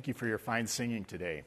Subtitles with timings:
[0.00, 1.42] Thank you for your fine singing today.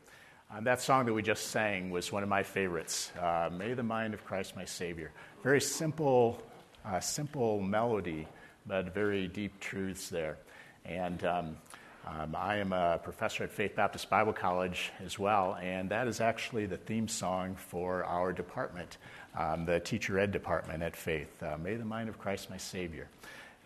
[0.52, 3.12] Um, that song that we just sang was one of my favorites.
[3.20, 5.10] Uh, May the mind of Christ my Savior.
[5.42, 6.40] Very simple,
[6.86, 8.28] uh, simple melody,
[8.68, 10.38] but very deep truths there.
[10.86, 11.58] And um,
[12.06, 16.22] um, I am a professor at Faith Baptist Bible College as well, and that is
[16.22, 19.00] actually the theme song for our department,
[19.36, 21.42] um, the teacher ed department at Faith.
[21.42, 23.08] Uh, May the mind of Christ my Savior.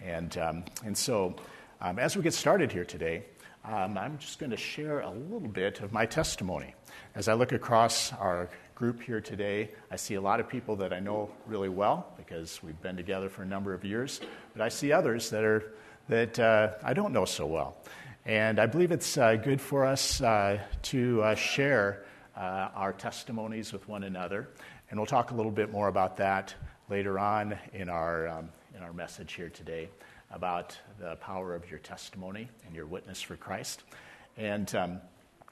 [0.01, 1.35] And, um, and so,
[1.81, 3.25] um, as we get started here today,
[3.67, 6.73] um, I'm just going to share a little bit of my testimony.
[7.15, 10.93] As I look across our group here today, I see a lot of people that
[10.93, 14.21] I know really well because we've been together for a number of years,
[14.53, 15.73] but I see others that, are,
[16.07, 17.77] that uh, I don't know so well.
[18.25, 22.05] And I believe it's uh, good for us uh, to uh, share
[22.37, 24.47] uh, our testimonies with one another.
[24.89, 26.55] And we'll talk a little bit more about that
[26.89, 29.89] later on in our, um, in our message here today
[30.31, 33.83] about the power of your testimony and your witness for Christ.
[34.37, 35.01] And, um,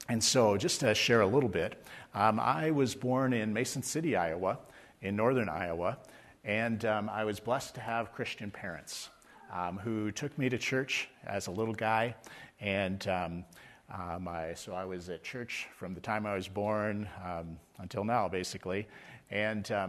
[0.08, 1.82] and so, just to share a little bit,
[2.14, 4.58] um, I was born in Mason City, Iowa,
[5.00, 5.98] in northern Iowa,
[6.44, 9.08] and um, I was blessed to have Christian parents
[9.52, 12.14] um, who took me to church as a little guy.
[12.60, 13.44] And um,
[13.92, 17.08] um, I, so I was at church from the time I was born
[17.78, 18.86] until now, basically.
[19.30, 19.88] And, uh,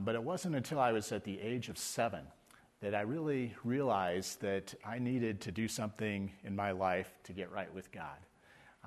[0.00, 2.22] but it wasn't until I was at the age of seven
[2.80, 7.50] that I really realized that I needed to do something in my life to get
[7.50, 8.18] right with God.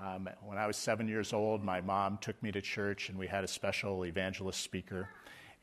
[0.02, 3.28] Um, when I was seven years old, my mom took me to church and we
[3.28, 5.10] had a special evangelist speaker.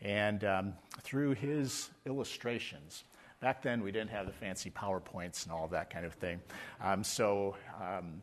[0.02, 3.04] And um, through his illustrations,
[3.40, 6.40] back then we didn't have the fancy PowerPoints and all that kind of thing.
[6.82, 8.20] Um, so, um,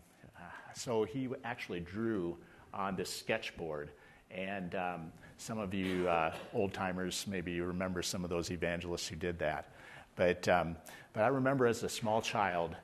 [0.75, 2.37] so he actually drew
[2.73, 3.89] on this sketchboard.
[4.29, 9.07] And um, some of you uh, old timers maybe you remember some of those evangelists
[9.07, 9.73] who did that.
[10.15, 10.75] But, um,
[11.13, 12.75] but I remember as a small child,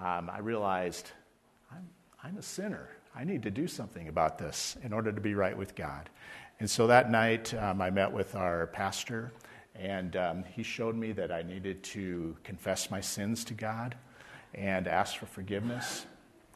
[0.00, 1.10] um, I realized
[1.72, 1.88] I'm,
[2.22, 2.88] I'm a sinner.
[3.14, 6.10] I need to do something about this in order to be right with God.
[6.60, 9.32] And so that night, um, I met with our pastor,
[9.74, 13.94] and um, he showed me that I needed to confess my sins to God
[14.54, 16.06] and ask for forgiveness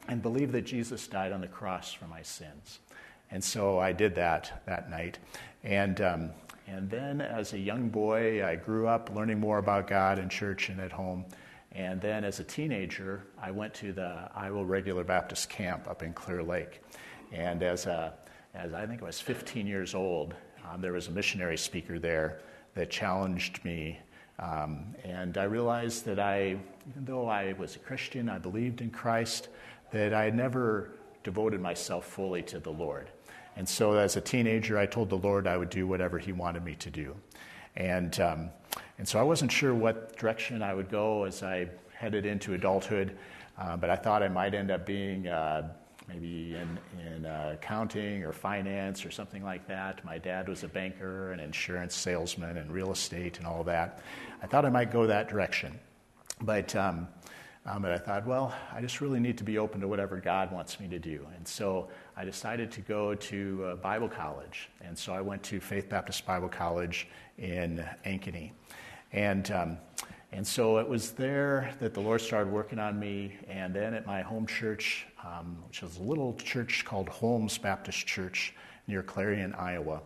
[0.09, 2.81] and believe that Jesus died on the cross for my sins.
[3.31, 5.19] And so I did that that night.
[5.62, 6.31] And um,
[6.70, 10.69] and then as a young boy, I grew up learning more about God in church
[10.69, 11.25] and at home.
[11.72, 16.12] And then as a teenager, I went to the Iowa Regular Baptist Camp up in
[16.12, 16.80] Clear Lake.
[17.32, 18.14] And as, a,
[18.54, 20.34] as I think I was 15 years old,
[20.69, 22.41] um, there was a missionary speaker there
[22.75, 23.98] that challenged me.
[24.38, 26.56] Um, and I realized that I,
[26.88, 29.48] even though I was a Christian, I believed in Christ,
[29.91, 30.92] that I had never
[31.25, 33.10] devoted myself fully to the Lord.
[33.60, 36.65] And so as a teenager, I told the Lord I would do whatever He wanted
[36.65, 37.15] me to do.
[37.76, 38.48] And, um,
[38.97, 43.19] and so I wasn't sure what direction I would go as I headed into adulthood,
[43.59, 45.75] uh, but I thought I might end up being uh,
[46.09, 50.03] maybe in, in uh, accounting or finance or something like that.
[50.06, 54.00] My dad was a banker, an insurance salesman, and real estate and all that.
[54.42, 55.78] I thought I might go that direction.
[56.41, 57.09] But um,
[57.70, 60.50] um, but I thought, well, I just really need to be open to whatever God
[60.50, 61.25] wants me to do.
[61.36, 64.69] And so I decided to go to uh, Bible college.
[64.81, 67.06] And so I went to Faith Baptist Bible College
[67.38, 68.50] in Ankeny.
[69.12, 69.78] And, um,
[70.32, 73.36] and so it was there that the Lord started working on me.
[73.47, 78.04] And then at my home church, um, which is a little church called Holmes Baptist
[78.04, 78.53] Church
[78.88, 80.00] near Clarion, Iowa,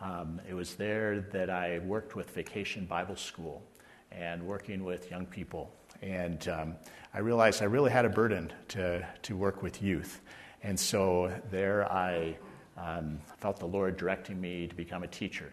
[0.00, 3.62] um, it was there that I worked with Vacation Bible School
[4.10, 5.72] and working with young people
[6.02, 6.74] and um,
[7.12, 10.20] I realized I really had a burden to, to work with youth.
[10.62, 12.36] And so there I
[12.76, 15.52] um, felt the Lord directing me to become a teacher.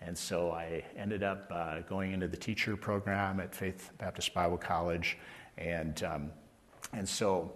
[0.00, 4.58] And so I ended up uh, going into the teacher program at Faith Baptist Bible
[4.58, 5.18] College.
[5.58, 6.30] And, um,
[6.92, 7.52] and so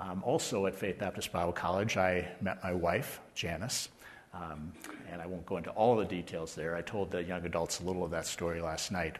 [0.00, 3.88] um, also at Faith Baptist Bible College, I met my wife, Janice.
[4.34, 4.72] Um,
[5.10, 6.74] and I won't go into all the details there.
[6.74, 9.16] I told the young adults a little of that story last night.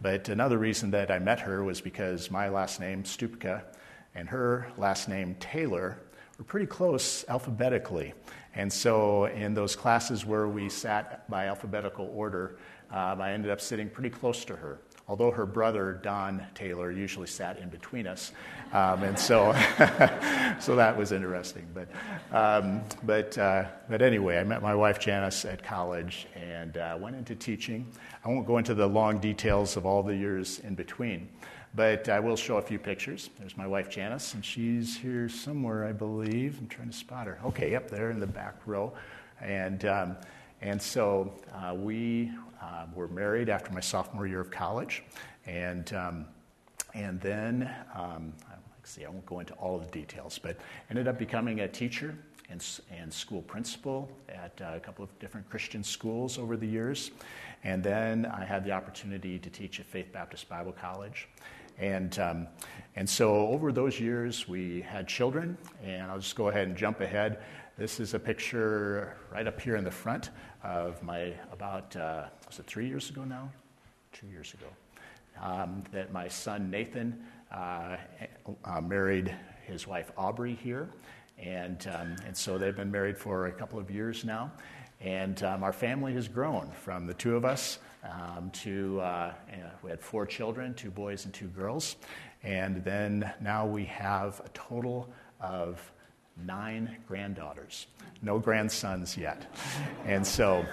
[0.00, 3.62] But another reason that I met her was because my last name, Stupka,
[4.14, 5.98] and her last name, Taylor,
[6.36, 8.12] were pretty close alphabetically.
[8.54, 12.58] And so in those classes where we sat by alphabetical order,
[12.90, 14.78] um, I ended up sitting pretty close to her
[15.08, 18.32] although her brother, Don Taylor, usually sat in between us.
[18.72, 19.52] Um, and so,
[20.60, 21.66] so that was interesting.
[21.72, 21.88] But,
[22.30, 27.16] um, but, uh, but anyway, I met my wife Janice at college and uh, went
[27.16, 27.86] into teaching.
[28.24, 31.28] I won't go into the long details of all the years in between,
[31.74, 33.30] but I will show a few pictures.
[33.38, 36.58] There's my wife Janice, and she's here somewhere, I believe.
[36.60, 37.38] I'm trying to spot her.
[37.46, 38.92] Okay, up there in the back row.
[39.40, 40.16] And, um,
[40.60, 45.02] and so uh, we uh, were married after my sophomore year of college.
[45.46, 46.26] And, um,
[46.94, 50.56] and then, um, I see, I won't go into all the details, but
[50.90, 52.16] ended up becoming a teacher
[52.50, 57.10] and, and school principal at uh, a couple of different Christian schools over the years.
[57.64, 61.28] And then I had the opportunity to teach at Faith Baptist Bible College.
[61.78, 62.46] And, um,
[62.96, 67.00] and so over those years, we had children, and I'll just go ahead and jump
[67.00, 67.38] ahead.
[67.76, 70.30] This is a picture right up here in the front
[70.68, 73.48] of my, about, uh, was it three years ago now?
[74.12, 74.66] Two years ago.
[75.40, 77.96] Um, that my son Nathan uh,
[78.64, 79.34] uh, married
[79.64, 80.88] his wife Aubrey here.
[81.38, 84.52] And, um, and so they've been married for a couple of years now.
[85.00, 89.32] And um, our family has grown from the two of us um, to, uh,
[89.82, 91.96] we had four children, two boys and two girls.
[92.42, 95.08] And then now we have a total
[95.40, 95.92] of
[96.44, 97.86] nine granddaughters.
[98.22, 99.46] No grandsons yet.
[100.04, 100.64] And so,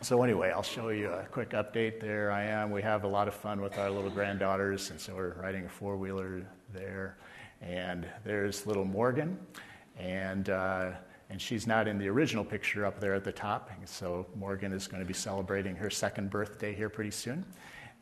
[0.00, 2.00] so anyway, I'll show you a quick update.
[2.00, 2.70] There I am.
[2.70, 5.68] We have a lot of fun with our little granddaughters, and so we're riding a
[5.68, 7.16] four wheeler there.
[7.60, 9.38] And there's little Morgan,
[9.98, 10.90] and uh,
[11.30, 13.70] and she's not in the original picture up there at the top.
[13.86, 17.44] So Morgan is going to be celebrating her second birthday here pretty soon.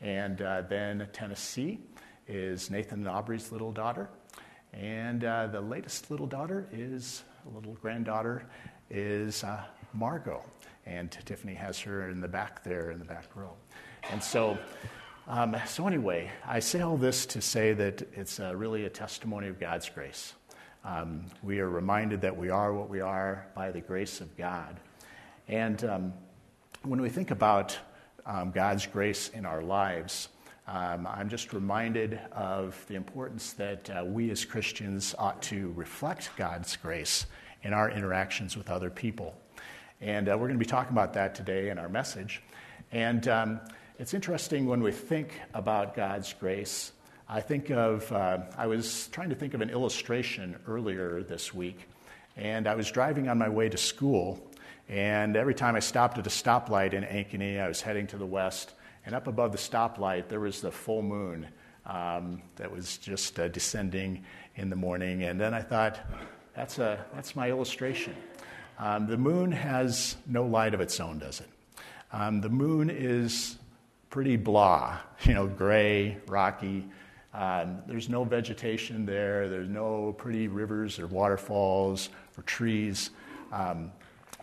[0.01, 1.81] And uh, then Tennessee
[2.27, 4.11] is Nathan and Aubrey's little daughter.
[4.73, 7.25] And uh, the latest little daughter is,
[7.55, 8.47] little granddaughter,
[8.91, 10.43] is uh, Margot.
[10.87, 13.53] And Tiffany has her in the back there, in the back row.
[14.11, 14.59] And so,
[15.29, 19.49] um, so anyway, I say all this to say that it's uh, really a testimony
[19.49, 20.35] of God's grace.
[20.85, 24.81] Um, we are reminded that we are what we are by the grace of God.
[25.47, 26.13] And um,
[26.83, 27.79] when we think about
[28.27, 30.29] um, God's grace in our lives,
[30.67, 36.31] um, I'm just reminded of the importance that uh, we as Christians ought to reflect
[36.37, 37.27] God's grace
[37.63, 39.35] in our interactions with other people.
[40.01, 42.43] And uh, we're going to be talking about that today in our message.
[42.91, 43.61] And um,
[43.99, 46.93] it's interesting when we think about God's grace
[47.35, 51.89] I think of, uh, I was trying to think of an illustration earlier this week,
[52.37, 54.51] and I was driving on my way to school,
[54.87, 58.27] and every time I stopped at a stoplight in Ankeny, I was heading to the
[58.27, 58.75] west,
[59.05, 61.49] and up above the stoplight, there was the full moon
[61.87, 64.25] um, that was just uh, descending
[64.57, 65.99] in the morning, and then I thought,
[66.55, 68.15] that's, a, that's my illustration.
[68.79, 71.49] Um, the moon has no light of its own, does it?
[72.13, 73.59] Um, the moon is
[74.11, 76.87] pretty blah, you know, gray, rocky.
[77.35, 83.11] Um, there's no vegetation there, there's no pretty rivers or waterfalls or trees.
[83.51, 83.91] Um,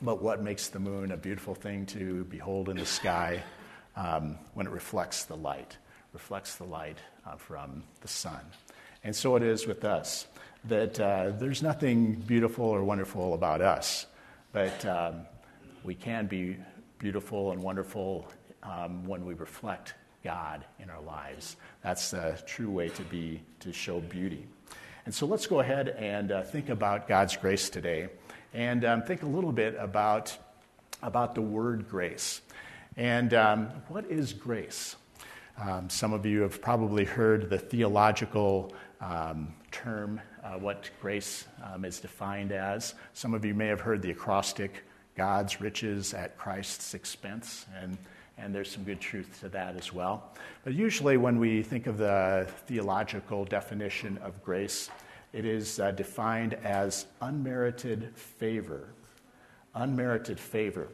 [0.02, 3.44] but what makes the moon a beautiful thing to behold in the sky
[4.00, 5.78] um, when it reflects the light,
[6.13, 6.98] reflects the light
[7.28, 8.40] uh, from the sun.
[9.04, 10.25] And so it is with us
[10.66, 14.06] that uh, there's nothing beautiful or wonderful about us,
[14.54, 15.22] but um,
[15.84, 16.57] we can be
[16.98, 18.28] beautiful and wonderful
[18.63, 19.94] um, when we reflect
[20.24, 21.57] God in our lives.
[21.81, 24.45] That's the true way to be, to show beauty.
[25.06, 28.10] And so let's go ahead and uh, think about God's grace today
[28.54, 30.38] and um, think a little bit about,
[31.02, 32.42] about the word grace.
[33.00, 34.98] And um, what is grace?
[35.57, 41.86] Um, some of you have probably heard the theological um, term, uh, what grace um,
[41.86, 42.96] is defined as.
[43.13, 44.84] Some of you may have heard the acrostic,
[45.16, 47.66] God's riches at Christ's expense.
[47.81, 47.98] And
[48.38, 50.31] and there's some good truth to that as well.
[50.63, 54.90] But usually, when we think of the theological definition of grace,
[55.31, 58.90] it is uh, defined as unmerited favor.
[59.75, 60.88] Unmerited favor.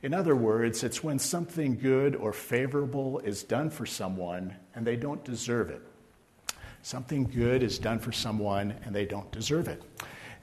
[0.00, 4.94] In other words, it's when something good or favorable is done for someone and they
[4.94, 5.82] don't deserve it.
[6.82, 9.82] Something good is done for someone and they don't deserve it.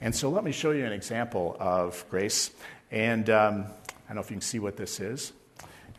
[0.02, 2.50] And so let me show you an example of grace.
[2.90, 5.32] And um, I don't know if you can see what this is.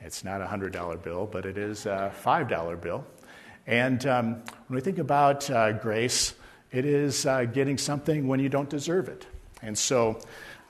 [0.02, 3.06] It's not a $100 bill, but it is a $5 bill.
[3.66, 4.34] And um,
[4.68, 6.36] when we think about uh, grace,
[6.72, 9.26] it is uh, getting something when you don't deserve it.
[9.64, 10.20] And so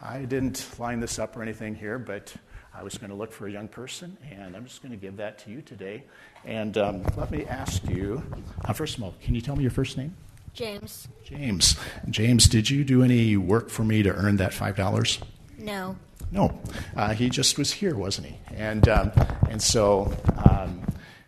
[0.01, 2.34] I didn't line this up or anything here, but
[2.77, 5.17] I was going to look for a young person, and I'm just going to give
[5.17, 6.03] that to you today.
[6.46, 8.22] And um, let me ask you
[8.65, 10.15] uh, first of all, can you tell me your first name?
[10.53, 11.07] James.
[11.24, 11.75] James.
[12.10, 15.24] James, did you do any work for me to earn that $5?
[15.57, 15.96] No.
[16.31, 16.60] No,
[16.96, 18.38] uh, he just was here, wasn't he?
[18.53, 19.12] And um,
[19.50, 20.13] and so,
[20.46, 20.81] um,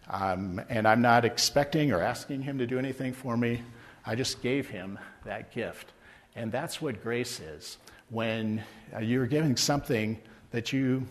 [0.10, 3.62] um, and I'm not expecting or asking him to do anything for me.
[4.06, 5.94] I just gave him that gift,
[6.36, 7.78] and that's what grace is.
[8.10, 8.62] When
[8.94, 10.20] uh, you're giving something
[10.52, 11.08] that you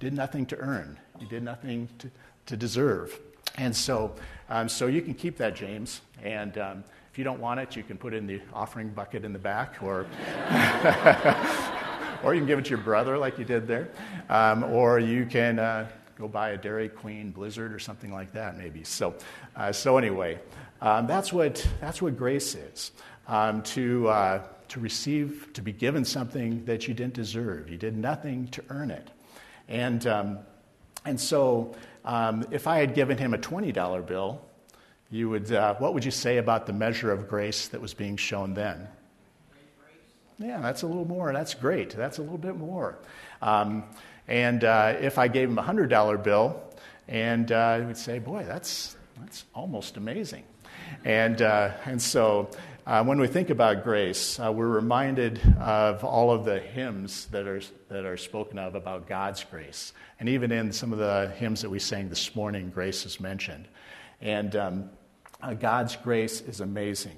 [0.00, 2.10] did nothing to earn, you did nothing to,
[2.46, 3.18] to deserve,
[3.56, 4.14] and so
[4.48, 6.58] um, so you can keep that, James, and.
[6.58, 9.32] Um, if you don't want it, you can put it in the offering bucket in
[9.32, 10.06] the back, or
[12.22, 13.88] or you can give it to your brother like you did there,
[14.28, 18.56] um, or you can uh, go buy a Dairy Queen Blizzard or something like that,
[18.56, 18.84] maybe.
[18.84, 19.16] So,
[19.56, 20.38] uh, so anyway,
[20.80, 22.92] um, that's what that's what grace is.
[23.28, 27.68] um, to, uh, to receive, to be given something that you didn't deserve.
[27.68, 29.10] You did nothing to earn it.
[29.68, 30.38] And, um,
[31.04, 34.40] and so, um, if I had given him a $20 bill,
[35.10, 38.16] you would, uh, what would you say about the measure of grace that was being
[38.16, 38.88] shown then?
[40.38, 41.32] Yeah, that's a little more.
[41.32, 41.90] That's great.
[41.90, 42.96] That's a little bit more.
[43.42, 43.84] Um,
[44.28, 46.62] and uh, if I gave him a $100 bill,
[47.08, 50.44] and uh, would say, boy, that's, that's almost amazing.
[51.04, 52.50] And, uh, and so
[52.88, 57.46] uh, when we think about grace, uh, we're reminded of all of the hymns that
[57.46, 59.92] are, that are spoken of about God's grace.
[60.18, 63.68] And even in some of the hymns that we sang this morning, grace is mentioned.
[64.22, 64.90] And um,
[65.42, 67.16] uh, God's grace is amazing.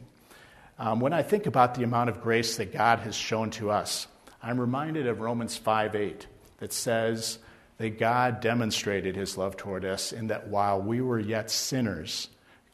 [0.77, 4.09] Um, when I think about the amount of grace that God has shown to us,
[4.43, 6.27] I'm reminded of Romans 5 8
[6.59, 7.39] that says
[7.79, 12.27] that God demonstrated his love toward us in that while we were yet sinners,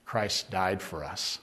[0.06, 1.40] Christ died for us.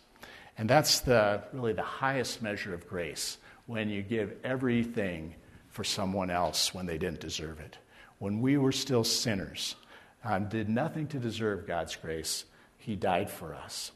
[0.57, 5.36] And that's the, really the highest measure of grace when you give everything
[5.69, 7.77] for someone else when they didn't deserve it.
[8.19, 9.75] When we were still sinners,
[10.24, 12.45] um, did nothing to deserve God's grace,
[12.77, 13.91] He died for us.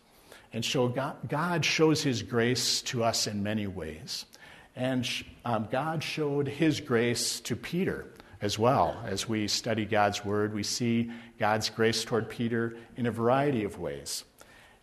[0.53, 4.25] And so God, shows His grace to us in many ways.
[4.75, 5.07] And
[5.45, 8.07] um, God showed His grace to Peter
[8.41, 9.01] as well.
[9.05, 13.79] As we study God's Word, we see God's grace toward Peter in a variety of
[13.79, 14.23] ways.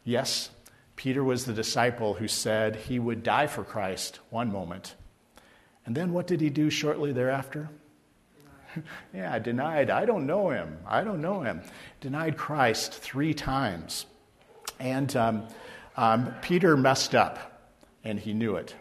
[0.04, 0.50] Yes,
[0.96, 4.94] Peter was the disciple who said he would die for Christ one moment.
[5.86, 7.68] And then what did he do shortly thereafter?
[9.14, 9.90] yeah, denied.
[9.90, 10.78] I don't know him.
[10.86, 11.62] I don't know him.
[12.00, 14.06] Denied Christ three times.
[14.78, 15.48] And um,
[15.96, 17.72] um, Peter messed up,
[18.02, 18.74] and he knew it.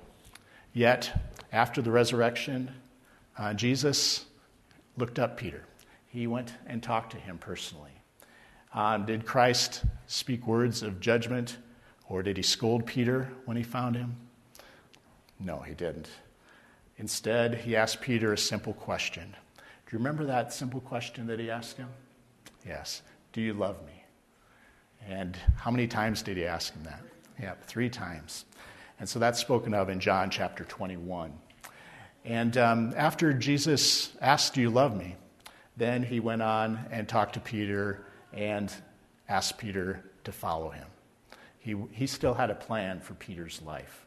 [0.74, 2.72] Yet, after the resurrection,
[3.38, 4.26] uh, Jesus
[4.98, 5.66] looked up Peter.
[6.08, 7.92] He went and talked to him personally.
[8.74, 11.58] Um, did Christ speak words of judgment
[12.14, 14.16] or did he scold Peter when he found him?
[15.40, 16.08] No, he didn't.
[16.98, 19.36] Instead, he asked Peter a simple question.
[19.58, 21.90] Do you remember that simple question that he asked him?
[22.68, 23.02] Yes.
[23.32, 24.04] Do you love me?
[25.08, 27.02] And how many times did he ask him that?
[27.42, 28.46] Yeah, three times.
[29.00, 31.34] And so that's spoken of in John chapter 21.
[32.26, 35.16] And um, after Jesus asked, Do you love me?
[35.78, 38.72] Then he went on and talked to Peter and
[39.28, 40.86] asked Peter to follow him
[41.64, 44.06] he, he still had a plan for Peter's life.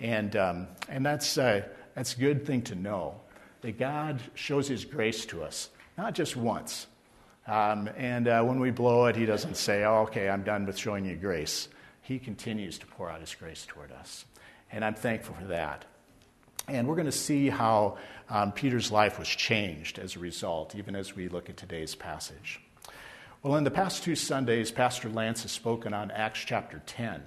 [0.00, 1.62] And, um, and that's, uh,
[1.94, 3.20] that's a good thing to know
[3.60, 6.86] that God shows his grace to us, not just once.
[7.46, 10.78] Um, and uh, when we blow it, he doesn't say, oh, okay, I'm done with
[10.78, 11.68] showing you grace.
[12.00, 14.24] He continues to pour out his grace toward us.
[14.72, 15.84] And I'm thankful for that.
[16.66, 17.98] And we're going to see how
[18.30, 22.60] um, Peter's life was changed as a result, even as we look at today's passage.
[23.46, 27.22] Well, in the past two Sundays, Pastor Lance has spoken on Acts chapter 10,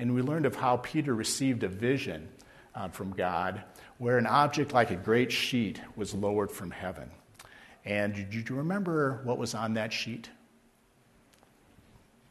[0.00, 2.28] and we learned of how Peter received a vision
[2.74, 3.62] uh, from God
[3.98, 7.08] where an object like a great sheet was lowered from heaven.
[7.84, 10.28] And did you remember what was on that sheet?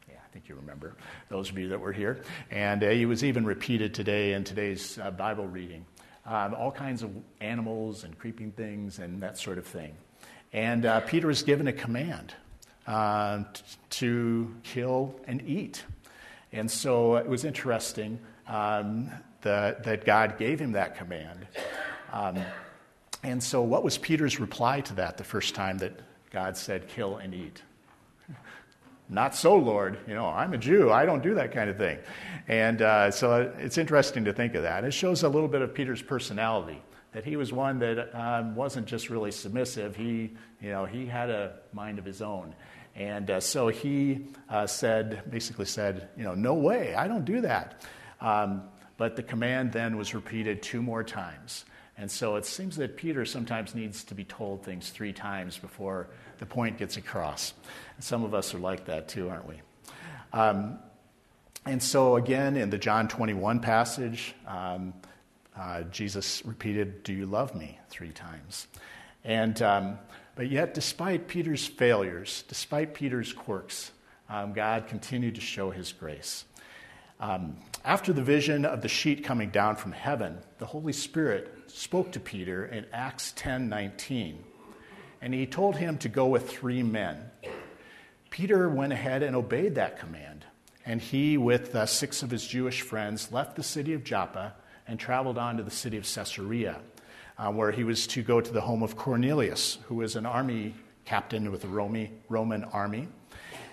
[0.06, 0.94] Yeah, I think you remember,
[1.30, 2.20] those of you that were here.
[2.50, 5.86] And uh, it was even repeated today in today's uh, Bible reading.
[6.26, 9.96] Um, all kinds of animals and creeping things and that sort of thing.
[10.52, 12.34] And uh, Peter is given a command
[12.86, 13.44] uh,
[13.90, 15.84] to kill and eat.
[16.52, 19.10] And so it was interesting um,
[19.42, 21.46] that, that God gave him that command.
[22.12, 22.38] Um,
[23.22, 25.98] and so, what was Peter's reply to that the first time that
[26.30, 27.62] God said, kill and eat?
[29.08, 29.98] Not so, Lord.
[30.06, 30.92] You know, I'm a Jew.
[30.92, 31.98] I don't do that kind of thing.
[32.48, 34.84] And uh, so it's interesting to think of that.
[34.84, 36.80] It shows a little bit of Peter's personality
[37.12, 39.96] that he was one that um, wasn't just really submissive.
[39.96, 42.54] He, you know, he had a mind of his own.
[42.96, 47.40] And uh, so he uh, said, basically said, you know, no way, I don't do
[47.40, 47.82] that.
[48.20, 48.62] Um,
[48.96, 51.64] but the command then was repeated two more times.
[51.96, 56.08] And so it seems that Peter sometimes needs to be told things three times before
[56.38, 57.54] the point gets across.
[57.96, 59.60] And some of us are like that too, aren't we?
[60.32, 60.78] Um,
[61.66, 64.92] and so, again, in the John 21 passage, um,
[65.56, 67.78] uh, Jesus repeated, Do you love me?
[67.94, 68.66] three times.
[69.22, 69.98] And um,
[70.36, 73.92] but yet, despite Peter's failures, despite Peter's quirks,
[74.28, 76.44] um, God continued to show his grace.
[77.20, 82.12] Um, after the vision of the sheet coming down from heaven, the Holy Spirit spoke
[82.12, 84.42] to Peter in Acts 10:19,
[85.20, 87.30] and he told him to go with three men.
[88.30, 90.44] Peter went ahead and obeyed that command,
[90.84, 94.54] and he, with uh, six of his Jewish friends, left the city of Joppa
[94.88, 96.80] and traveled on to the city of Caesarea
[97.38, 100.74] uh, where he was to go to the home of Cornelius, who was an army
[101.04, 101.68] captain with the
[102.28, 103.08] Roman army.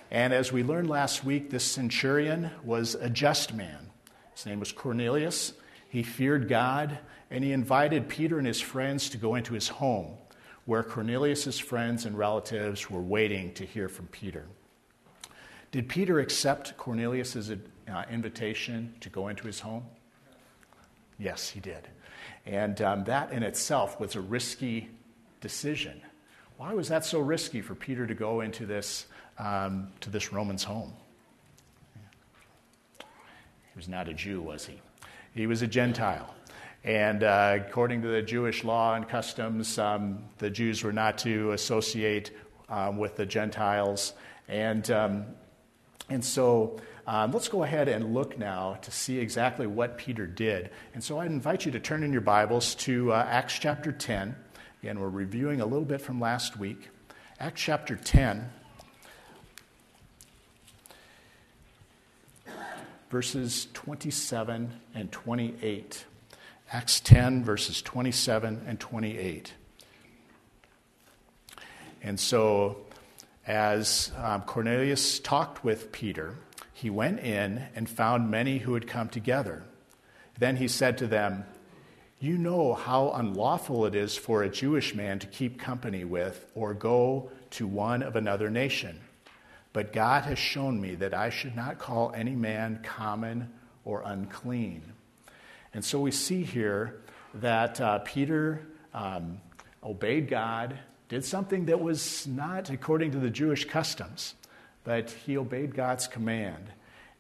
[0.10, 3.90] And as we learned last week, this centurion was a just man.
[4.36, 5.54] His name was Cornelius,
[5.90, 7.00] He feared God,
[7.30, 10.18] and he invited Peter and his friends to go into his home,
[10.66, 14.46] where Cornelius' friends and relatives were waiting to hear from Peter.
[15.72, 19.86] Did Peter accept Cornelius' uh, invitation to go into his home?
[21.18, 21.88] Yes, he did.
[22.46, 24.90] And um, that in itself was a risky
[25.42, 26.02] decision.
[26.58, 29.08] Why was that so risky for Peter to go into this,
[29.40, 30.94] um, to this Roman's home?
[33.00, 34.80] He was not a Jew, was he?
[35.34, 36.34] He was a Gentile.
[36.84, 41.52] And uh, according to the Jewish law and customs, um, the Jews were not to
[41.52, 42.32] associate
[42.70, 44.14] um, with the Gentiles.
[44.48, 45.26] And, um,
[46.10, 50.70] and so um, let's go ahead and look now to see exactly what Peter did.
[50.94, 54.36] And so I invite you to turn in your Bibles to uh, Acts chapter 10.
[54.84, 56.90] Again, we're reviewing a little bit from last week.
[57.40, 58.50] Acts chapter 10,
[63.10, 66.06] verses 27 and 28.
[66.72, 69.54] Acts 10, verses 27 and 28.
[72.04, 72.78] And so,
[73.46, 76.36] as um, Cornelius talked with Peter,
[76.82, 79.62] he went in and found many who had come together.
[80.40, 81.46] Then he said to them,
[82.20, 86.74] You know how unlawful it is for a Jewish man to keep company with or
[86.74, 89.00] go to one of another nation.
[89.74, 93.54] But God has shown me that I should not call any man common
[93.86, 94.82] or unclean.
[95.76, 97.00] And so we see here
[97.36, 99.40] that uh, Peter um,
[99.84, 104.34] obeyed God, did something that was not according to the Jewish customs
[104.84, 106.72] but he obeyed God's command.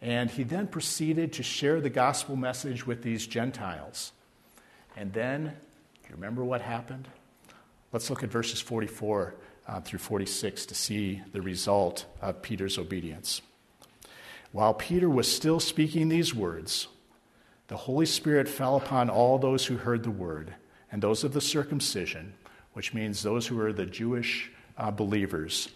[0.01, 4.12] And he then proceeded to share the gospel message with these Gentiles.
[4.98, 7.08] And then, do you remember what happened?
[7.91, 9.36] Let's look at verses 44
[9.68, 13.41] uh, through 46 to see the result of Peter's obedience.
[14.51, 16.88] While Peter was still speaking these words,
[17.68, 20.56] the Holy Spirit fell upon all those who heard the word,
[20.91, 22.34] and those of the circumcision,
[22.74, 25.69] which means those who are the Jewish uh, believers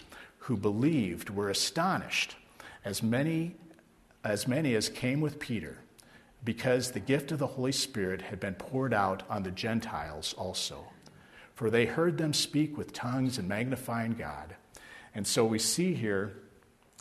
[0.46, 2.36] who believed were astonished,
[2.84, 3.56] as many
[4.24, 5.78] as many as came with Peter,
[6.44, 10.84] because the gift of the Holy Spirit had been poured out on the Gentiles also.
[11.54, 14.56] For they heard them speak with tongues and magnifying God.
[15.14, 16.38] And so we see here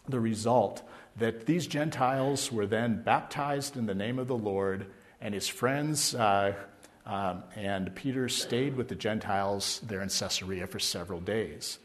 [0.06, 0.82] the result
[1.16, 4.86] that these Gentiles were then baptized in the name of the Lord,
[5.20, 6.54] and his friends uh,
[7.06, 11.78] um, and Peter stayed with the Gentiles there in Caesarea for several days.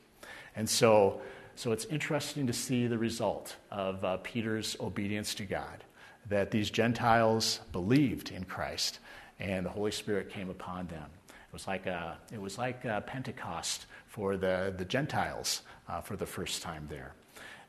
[0.55, 1.21] And so
[1.59, 5.83] so it's interesting to see the result of uh, Peter's obedience to God,
[6.29, 8.99] that these Gentiles believed in Christ
[9.41, 11.03] and the Holy Spirit came upon them.
[11.27, 16.25] It was like, a, it was like Pentecost for the, the Gentiles uh, for the
[16.25, 17.11] first time there.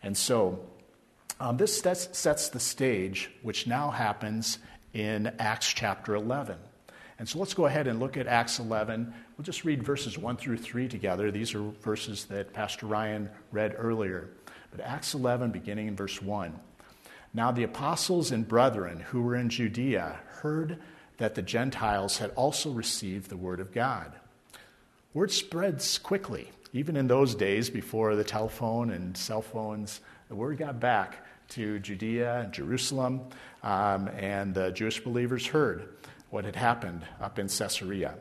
[0.05, 0.61] And so
[1.41, 4.61] um, this sets, sets the stage, which now happens
[4.95, 6.57] in Acts chapter 11.
[7.21, 9.13] And so let's go ahead and look at Acts 11.
[9.37, 11.31] We'll just read verses 1 through 3 together.
[11.31, 14.31] These are verses that Pastor Ryan read earlier.
[14.71, 16.59] But Acts 11, beginning in verse 1.
[17.35, 20.79] Now the apostles and brethren who were in Judea heard
[21.19, 24.15] that the Gentiles had also received the word of God.
[25.13, 26.51] Word spreads quickly.
[26.73, 31.81] Even in those days before the telephone and cell phones, the word got back to
[31.81, 33.21] Judea and Jerusalem,
[33.63, 35.87] um, and the Jewish believers heard
[36.31, 38.15] what had happened up in Caesarea.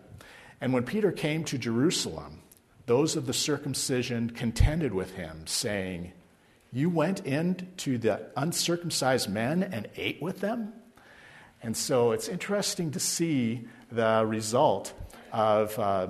[0.62, 2.42] And when Peter came to Jerusalem,
[2.86, 6.12] those of the circumcision contended with him, saying,
[6.74, 10.74] You went in to the uncircumcised men and ate with them?
[11.62, 14.94] And so it's interesting to see the result
[15.32, 16.08] of, uh,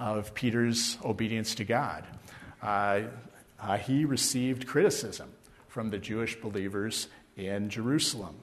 [0.00, 2.04] of Peter's obedience to God.
[2.62, 3.02] Uh,
[3.60, 5.30] uh, he received criticism
[5.68, 8.36] from the Jewish believers in Jerusalem.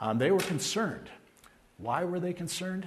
[0.00, 1.10] Um, they were concerned
[1.80, 2.86] why were they concerned?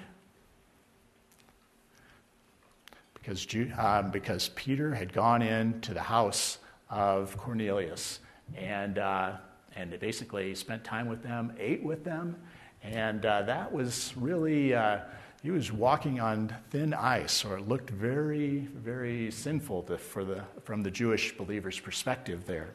[3.13, 6.57] Because, um, because Peter had gone into the house
[6.89, 8.19] of Cornelius
[8.55, 9.33] and, uh,
[9.75, 12.35] and basically spent time with them, ate with them,
[12.83, 14.99] and uh, that was really, uh,
[15.41, 20.43] he was walking on thin ice, or it looked very, very sinful to, for the,
[20.63, 22.71] from the Jewish believers' perspective there.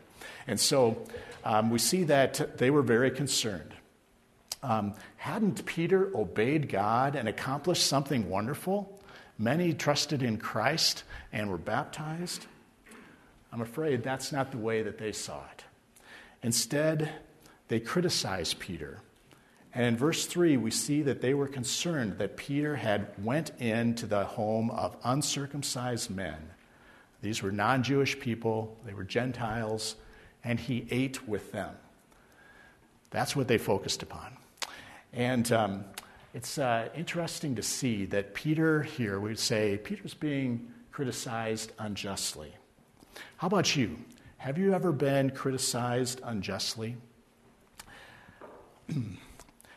[0.47, 1.05] And so
[1.45, 3.75] um, we see that they were very concerned.
[4.63, 9.01] Um, hadn't Peter obeyed God and accomplished something wonderful?
[9.39, 12.47] Many trusted in Christ and were baptized.
[13.53, 15.65] I'm afraid that's not the way that they saw it.
[16.43, 17.13] Instead,
[17.69, 19.01] they criticized Peter.
[19.75, 24.07] And in verse 3, we see that they were concerned that Peter had went into
[24.07, 26.51] the home of uncircumcised men.
[27.21, 29.97] These were non-Jewish people, they were Gentiles,
[30.43, 31.75] and he ate with them.
[33.11, 34.37] That's what they focused upon.
[35.13, 35.85] And, um,
[36.35, 42.55] it's uh, interesting to see that Peter here, we'd say, Peter's being criticized unjustly.
[43.39, 43.99] How about you?
[44.37, 46.97] Have you ever been criticized unjustly?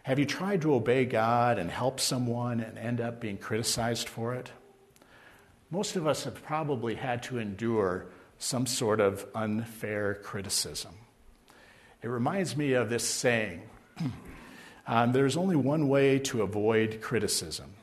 [0.04, 4.36] Have you tried to obey God and help someone and end up being criticized for
[4.36, 4.52] it?
[5.70, 8.08] Most of us have probably had to endure
[8.40, 10.96] some sort of unfair criticism.
[12.02, 13.62] It reminds me of this saying
[14.92, 17.74] um, there's only one way to avoid criticism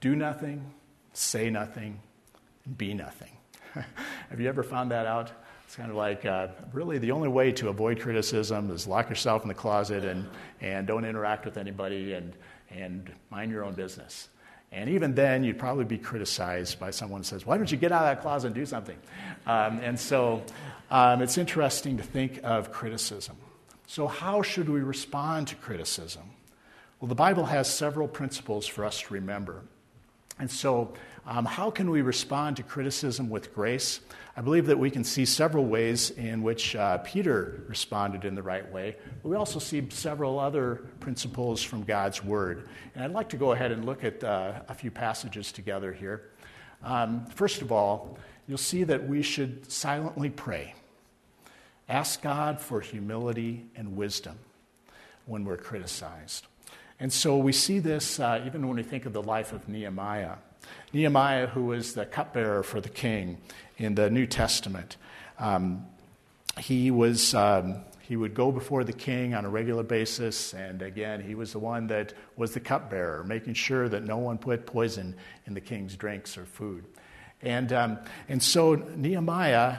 [0.00, 0.62] do nothing,
[1.14, 1.98] say nothing,
[2.76, 3.30] be nothing.
[3.72, 5.30] have you ever found that out?
[5.64, 9.40] It's kind of like uh, really the only way to avoid criticism is lock yourself
[9.40, 10.28] in the closet and,
[10.60, 12.34] and don't interact with anybody and,
[12.68, 14.28] and mind your own business.
[14.72, 17.90] And even then, you'd probably be criticized by someone who says, Why don't you get
[17.90, 18.98] out of that closet and do something?
[19.46, 20.42] Um, and so
[20.90, 23.36] um, it's interesting to think of criticism.
[23.86, 26.22] So, how should we respond to criticism?
[27.00, 29.62] Well, the Bible has several principles for us to remember.
[30.38, 30.94] And so,
[31.26, 34.00] um, how can we respond to criticism with grace?
[34.36, 38.42] I believe that we can see several ways in which uh, Peter responded in the
[38.42, 38.96] right way.
[39.22, 42.68] But we also see several other principles from God's Word.
[42.94, 46.30] And I'd like to go ahead and look at uh, a few passages together here.
[46.82, 50.74] Um, first of all, you'll see that we should silently pray.
[51.88, 54.38] Ask God for humility and wisdom
[55.26, 56.46] when we're criticized.
[56.98, 60.36] And so we see this uh, even when we think of the life of Nehemiah.
[60.92, 63.38] Nehemiah, who was the cupbearer for the king
[63.76, 64.96] in the New Testament,
[65.38, 65.86] um,
[66.58, 67.34] he was.
[67.34, 71.52] Um, he would go before the king on a regular basis, and again, he was
[71.52, 75.14] the one that was the cupbearer, making sure that no one put poison
[75.46, 76.84] in the king's drinks or food.
[77.40, 79.78] And, um, and so Nehemiah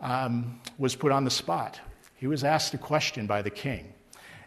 [0.00, 1.80] um, was put on the spot.
[2.16, 3.92] He was asked a question by the king.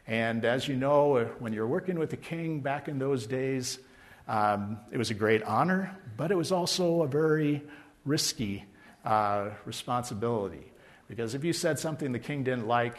[0.05, 3.79] And as you know, when you're working with the king back in those days,
[4.27, 7.63] um, it was a great honor, but it was also a very
[8.05, 8.65] risky
[9.05, 10.71] uh, responsibility.
[11.07, 12.97] Because if you said something the king didn't like,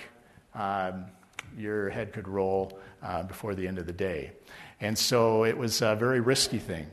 [0.55, 1.07] um,
[1.57, 4.33] your head could roll uh, before the end of the day.
[4.81, 6.87] And so it was a very risky thing.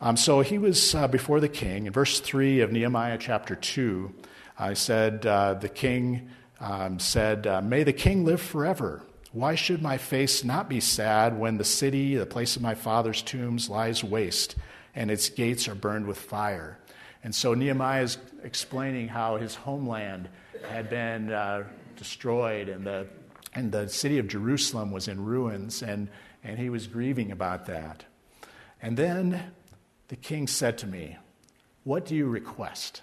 [0.00, 1.86] Um, so he was uh, before the king.
[1.86, 4.12] In verse 3 of Nehemiah chapter 2,
[4.60, 6.28] I said, uh, The king
[6.60, 9.02] um, said, uh, May the king live forever.
[9.32, 13.22] Why should my face not be sad when the city, the place of my father's
[13.22, 14.56] tombs, lies waste
[14.94, 16.78] and its gates are burned with fire?
[17.24, 20.28] And so Nehemiah is explaining how his homeland
[20.68, 21.64] had been uh,
[21.96, 23.06] destroyed and the,
[23.54, 26.08] and the city of Jerusalem was in ruins, and,
[26.44, 28.04] and he was grieving about that.
[28.82, 29.52] And then
[30.08, 31.16] the king said to me,
[31.84, 33.02] What do you request?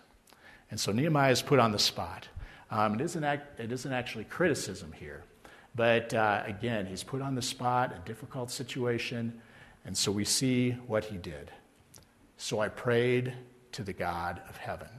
[0.70, 2.28] And so Nehemiah is put on the spot.
[2.70, 5.24] Um, it, isn't act, it isn't actually criticism here.
[5.76, 9.42] But uh, again, he's put on the spot, a difficult situation,
[9.86, 11.52] and so we see what he did.
[12.38, 13.34] So I prayed
[13.74, 14.90] to the God of heaven.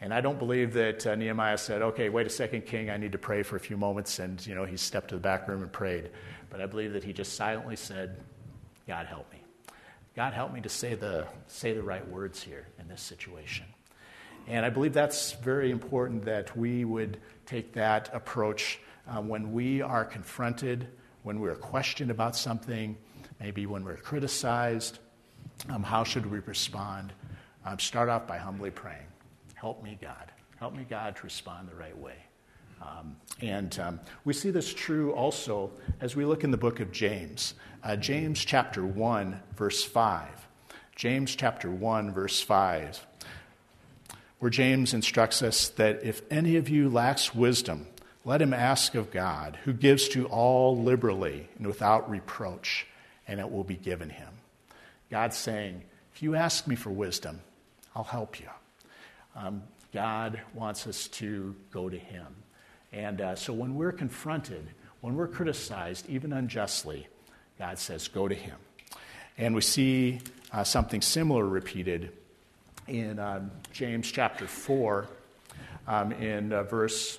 [0.00, 3.12] And I don't believe that uh, Nehemiah said, okay, wait a second, king, I need
[3.12, 4.20] to pray for a few moments.
[4.20, 6.10] And, you know, he stepped to the back room and prayed.
[6.50, 8.16] But I believe that he just silently said,
[8.86, 9.42] God, help me.
[10.14, 13.66] God, help me to say the, say the right words here in this situation.
[14.48, 19.82] And I believe that's very important that we would take that approach uh, when we
[19.82, 20.88] are confronted,
[21.22, 22.96] when we're questioned about something,
[23.40, 25.00] maybe when we're criticized.
[25.68, 27.12] Um, how should we respond?
[27.66, 29.06] Um, start off by humbly praying,
[29.54, 30.32] Help me, God.
[30.58, 32.16] Help me, God, to respond the right way.
[32.80, 36.90] Um, and um, we see this true also as we look in the book of
[36.90, 37.54] James.
[37.84, 40.48] Uh, James chapter 1, verse 5.
[40.96, 43.06] James chapter 1, verse 5,
[44.38, 47.86] where James instructs us that if any of you lacks wisdom,
[48.24, 52.86] let him ask of God, who gives to all liberally and without reproach,
[53.26, 54.28] and it will be given him.
[55.10, 55.82] God's saying,
[56.14, 57.40] if you ask me for wisdom,
[57.96, 58.48] I'll help you.
[59.34, 62.26] Um, God wants us to go to him.
[62.92, 64.68] And uh, so when we're confronted,
[65.00, 67.06] when we're criticized, even unjustly,
[67.58, 68.56] God says, go to him.
[69.36, 70.20] And we see
[70.52, 72.12] uh, something similar repeated
[72.88, 75.06] in um, James chapter 4,
[75.86, 77.18] um, in uh, verse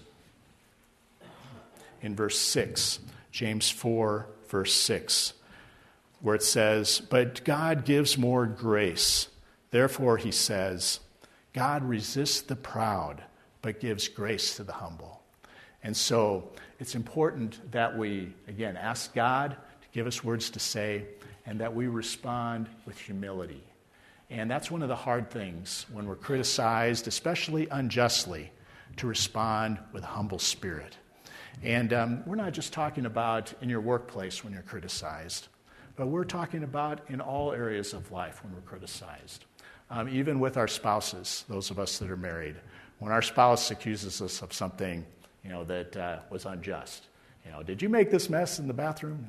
[2.01, 2.99] in verse 6,
[3.31, 5.33] James 4, verse 6,
[6.21, 9.27] where it says, But God gives more grace.
[9.71, 10.99] Therefore, he says,
[11.53, 13.23] God resists the proud,
[13.61, 15.21] but gives grace to the humble.
[15.83, 21.03] And so it's important that we, again, ask God to give us words to say
[21.45, 23.63] and that we respond with humility.
[24.29, 28.51] And that's one of the hard things when we're criticized, especially unjustly,
[28.97, 30.97] to respond with a humble spirit.
[31.63, 35.47] And um, we're not just talking about in your workplace when you're criticized,
[35.95, 39.45] but we're talking about in all areas of life when we're criticized.
[39.89, 42.55] Um, even with our spouses, those of us that are married,
[42.99, 45.05] when our spouse accuses us of something,
[45.43, 47.07] you know, that uh, was unjust.
[47.45, 49.27] You know, did you make this mess in the bathroom?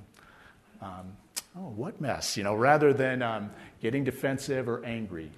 [0.82, 1.16] Um,
[1.56, 2.36] oh, what mess?
[2.36, 5.30] You know, rather than um, getting defensive or angry,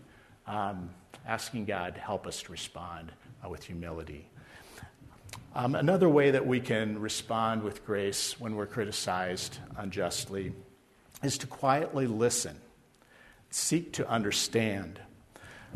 [0.47, 0.91] um,
[1.27, 3.13] asking God to help us to respond
[3.45, 4.29] uh, with humility.
[5.55, 10.53] Um, another way that we can respond with grace when we're criticized unjustly
[11.23, 12.57] is to quietly listen,
[13.51, 14.99] seek to understand.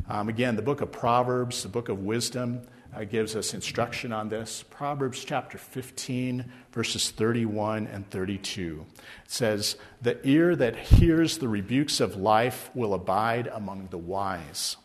[0.08, 2.62] Um, again, the book of Proverbs, the book of wisdom,
[2.96, 4.64] uh, gives us instruction on this.
[4.70, 8.86] Proverbs chapter 15, verses 31 and 32.
[9.24, 14.76] It says, The ear that hears the rebukes of life will abide among the wise.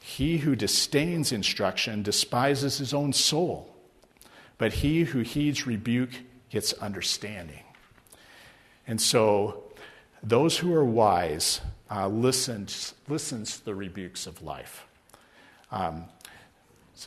[0.00, 3.74] He who disdains instruction despises his own soul,
[4.56, 6.12] but he who heeds rebuke
[6.50, 7.64] gets understanding.
[8.86, 9.64] And so,
[10.22, 14.86] those who are wise uh, listens, listens to the rebukes of life.
[15.70, 16.04] Um,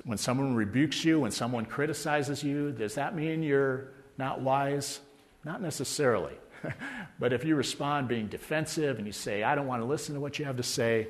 [0.03, 4.99] when someone rebukes you, when someone criticizes you, does that mean you're not wise?
[5.45, 6.33] Not necessarily.
[7.19, 10.21] but if you respond being defensive and you say, I don't want to listen to
[10.21, 11.07] what you have to say,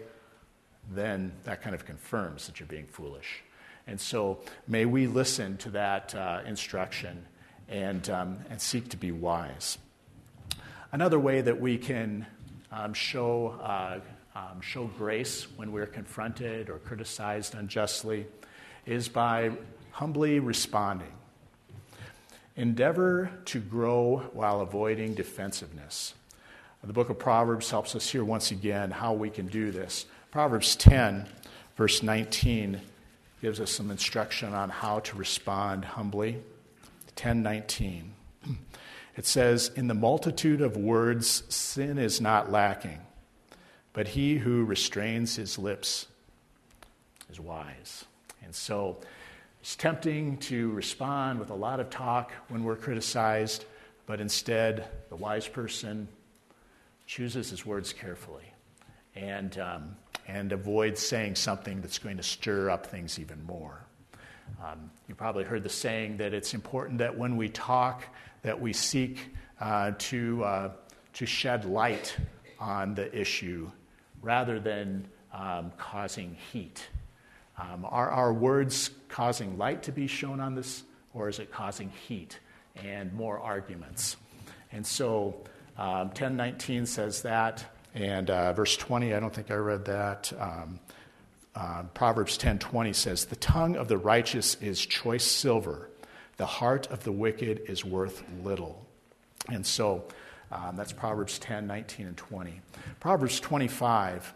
[0.92, 3.44] then that kind of confirms that you're being foolish.
[3.88, 7.26] And so may we listen to that uh, instruction
[7.68, 9.78] and, um, and seek to be wise.
[10.92, 12.26] Another way that we can
[12.72, 14.00] um, show, uh,
[14.36, 18.28] um, show grace when we're confronted or criticized unjustly
[18.88, 19.52] is by
[19.92, 21.12] humbly responding.
[22.56, 26.16] Endeavor to grow while avoiding defensiveness.
[26.84, 30.06] The book of Proverbs helps us here once again how we can do this.
[30.32, 31.28] Proverbs 10,
[31.76, 32.80] verse 19,
[33.42, 36.42] gives us some instruction on how to respond humbly.
[37.16, 38.14] 10:19.
[39.18, 43.02] It says, "In the multitude of words sin is not lacking,
[43.92, 46.08] but he who restrains his lips
[47.30, 48.06] is wise."
[48.48, 48.96] And so
[49.60, 53.66] it's tempting to respond with a lot of talk when we're criticized,
[54.06, 56.08] but instead, the wise person
[57.08, 58.46] chooses his words carefully
[59.16, 59.98] and, um,
[60.30, 63.86] and avoids saying something that's going to stir up things even more.
[64.64, 68.06] Um, you probably heard the saying that it's important that when we talk,
[68.44, 69.28] that we seek
[69.60, 70.72] uh, to, uh,
[71.16, 72.16] to shed light
[72.62, 73.70] on the issue
[74.22, 76.88] rather than um, causing heat.
[77.58, 81.90] Um, are our words causing light to be shown on this, or is it causing
[81.90, 82.40] heat
[82.76, 84.18] and more arguments?
[84.72, 85.36] And so
[85.78, 87.66] um, 1019 says that,
[87.96, 90.32] and uh, verse 20, I don't think I read that.
[90.40, 90.80] Um,
[91.56, 95.90] uh, Proverbs 10:20 says, "The tongue of the righteous is choice silver;
[96.36, 98.86] the heart of the wicked is worth little."
[99.50, 100.06] And so
[100.52, 102.62] um, that's Proverbs 10, 19, and 20.
[103.00, 104.34] Proverbs 25,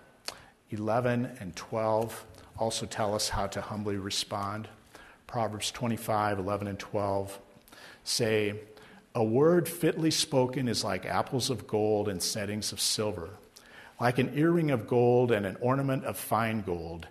[0.72, 2.26] 11, and 12
[2.62, 4.68] also tell us how to humbly respond.
[5.26, 7.40] Proverbs 25, 11, and 12
[8.04, 8.54] say,
[9.16, 13.30] A word fitly spoken is like apples of gold and settings of silver.
[14.00, 17.08] Like an earring of gold and an ornament of fine gold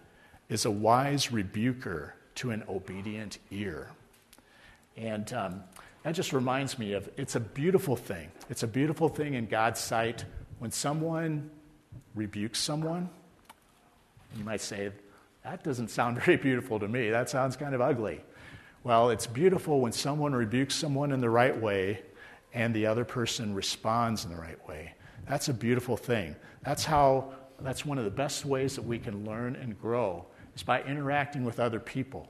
[0.49, 3.91] is a wise rebuker to an obedient ear.
[4.97, 5.65] And um,
[6.05, 8.31] that just reminds me of it's a beautiful thing.
[8.49, 10.25] It's a beautiful thing in God's sight
[10.61, 11.51] when someone
[12.15, 13.11] rebukes someone.
[14.37, 14.93] You might say,
[15.45, 17.11] that doesn't sound very beautiful to me.
[17.11, 18.21] That sounds kind of ugly.
[18.83, 22.03] Well, it's beautiful when someone rebukes someone in the right way
[22.53, 24.95] and the other person responds in the right way.
[25.29, 26.35] That's a beautiful thing.
[26.63, 30.25] That's how that's one of the best ways that we can learn and grow
[30.55, 32.29] is by interacting with other people.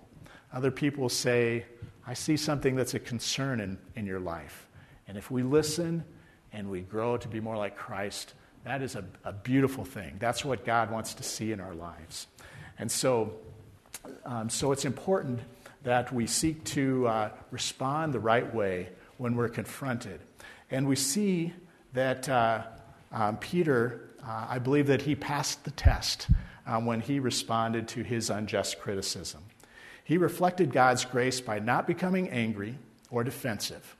[0.52, 1.64] Other people say,
[2.06, 4.68] I see something that's a concern in, in your life.
[5.06, 6.04] And if we listen
[6.52, 10.16] and we grow to be more like Christ, that is a, a beautiful thing.
[10.18, 12.26] That's what God wants to see in our lives.
[12.80, 13.34] And so,
[14.24, 15.40] um, so it's important
[15.82, 18.88] that we seek to uh, respond the right way
[19.18, 20.18] when we're confronted.
[20.70, 21.52] And we see
[21.92, 22.62] that uh,
[23.12, 26.28] um, Peter, uh, I believe that he passed the test
[26.66, 29.42] um, when he responded to his unjust criticism.
[30.02, 32.76] He reflected God's grace by not becoming angry
[33.10, 33.94] or defensive.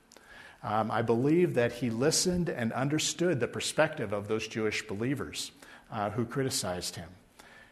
[0.63, 5.51] Um, I believe that he listened and understood the perspective of those Jewish believers
[5.91, 7.09] uh, who criticized him.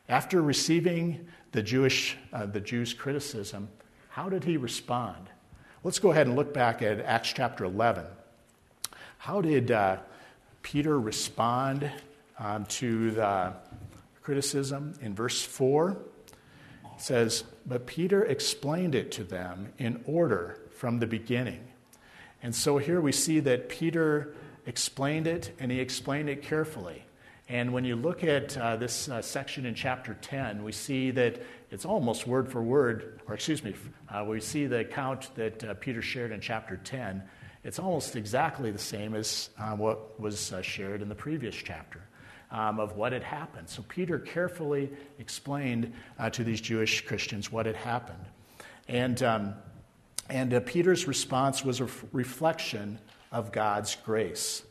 [0.09, 3.69] After receiving the Jewish, uh, the Jews' criticism,
[4.09, 5.29] how did he respond?
[5.83, 8.05] Let's go ahead and look back at Acts chapter 11.
[9.19, 9.97] How did uh,
[10.63, 11.91] Peter respond
[12.39, 13.53] um, to the
[14.23, 14.95] criticism?
[14.99, 21.07] In verse 4, it says, But Peter explained it to them in order from the
[21.07, 21.67] beginning.
[22.41, 24.33] And so here we see that Peter
[24.65, 27.03] explained it, and he explained it carefully.
[27.49, 31.41] And when you look at uh, this uh, section in chapter 10, we see that
[31.71, 33.73] it's almost word for word, or excuse me,
[34.07, 37.23] uh, we see the account that uh, Peter shared in chapter 10.
[37.63, 42.01] It's almost exactly the same as uh, what was uh, shared in the previous chapter
[42.51, 43.67] um, of what had happened.
[43.67, 45.91] So Peter carefully explained
[46.31, 48.25] to these Jewish Christians what had happened.
[48.87, 49.53] And, um,
[50.29, 52.99] and Peter's response was a reflection
[53.31, 54.61] of God's grace.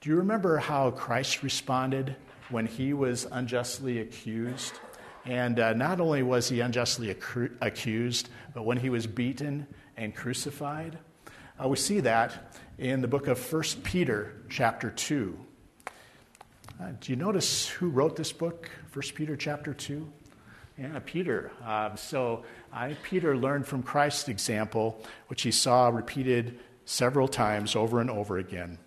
[0.00, 2.16] Do you remember how Christ responded
[2.48, 4.72] when he was unjustly accused?
[5.26, 9.66] And uh, not only was he unjustly accu- accused, but when he was beaten
[9.98, 10.98] and crucified.
[11.62, 15.38] Uh, we see that in the book of 1 Peter, chapter 2.
[15.86, 15.92] Uh,
[16.98, 20.10] do you notice who wrote this book, 1 Peter, chapter 2?
[20.78, 21.52] Yeah, Peter.
[21.62, 28.00] Um, so I, Peter learned from Christ's example, which he saw repeated several times over
[28.00, 28.78] and over again.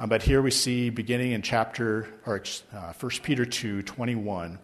[0.00, 4.60] Um, but here we see, beginning in chapter, or uh, 1 Peter 2 21,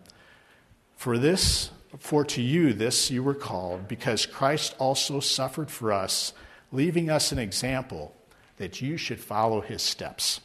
[0.97, 6.35] for this, for to you this you were called, because Christ also suffered for us,
[6.71, 8.15] leaving us an example
[8.59, 10.41] that you should follow his steps,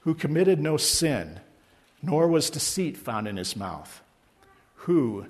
[0.00, 1.40] who committed no sin,
[2.00, 4.02] nor was deceit found in his mouth,
[4.76, 5.26] who,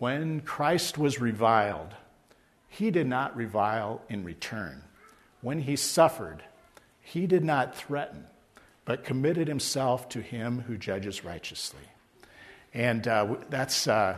[0.00, 1.94] when Christ was reviled,
[2.68, 4.82] he did not revile in return.
[5.40, 6.42] When he suffered,
[7.12, 8.24] he did not threaten,
[8.86, 11.82] but committed himself to him who judges righteously.
[12.72, 14.16] And uh, that's, uh,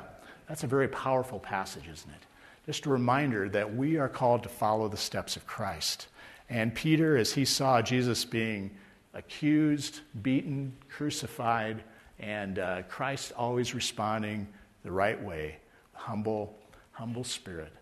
[0.48, 2.26] that's a very powerful passage, isn't it?
[2.66, 6.06] Just a reminder that we are called to follow the steps of Christ.
[6.48, 8.70] And Peter, as he saw Jesus being
[9.12, 11.82] accused, beaten, crucified,
[12.20, 14.46] and uh, Christ always responding
[14.84, 15.56] the right way,
[15.94, 16.56] humble,
[16.92, 17.72] humble spirit.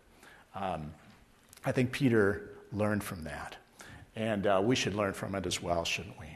[0.54, 0.94] Um,
[1.66, 3.56] I think Peter learned from that.
[4.14, 6.26] And uh, we should learn from it as well, shouldn't we?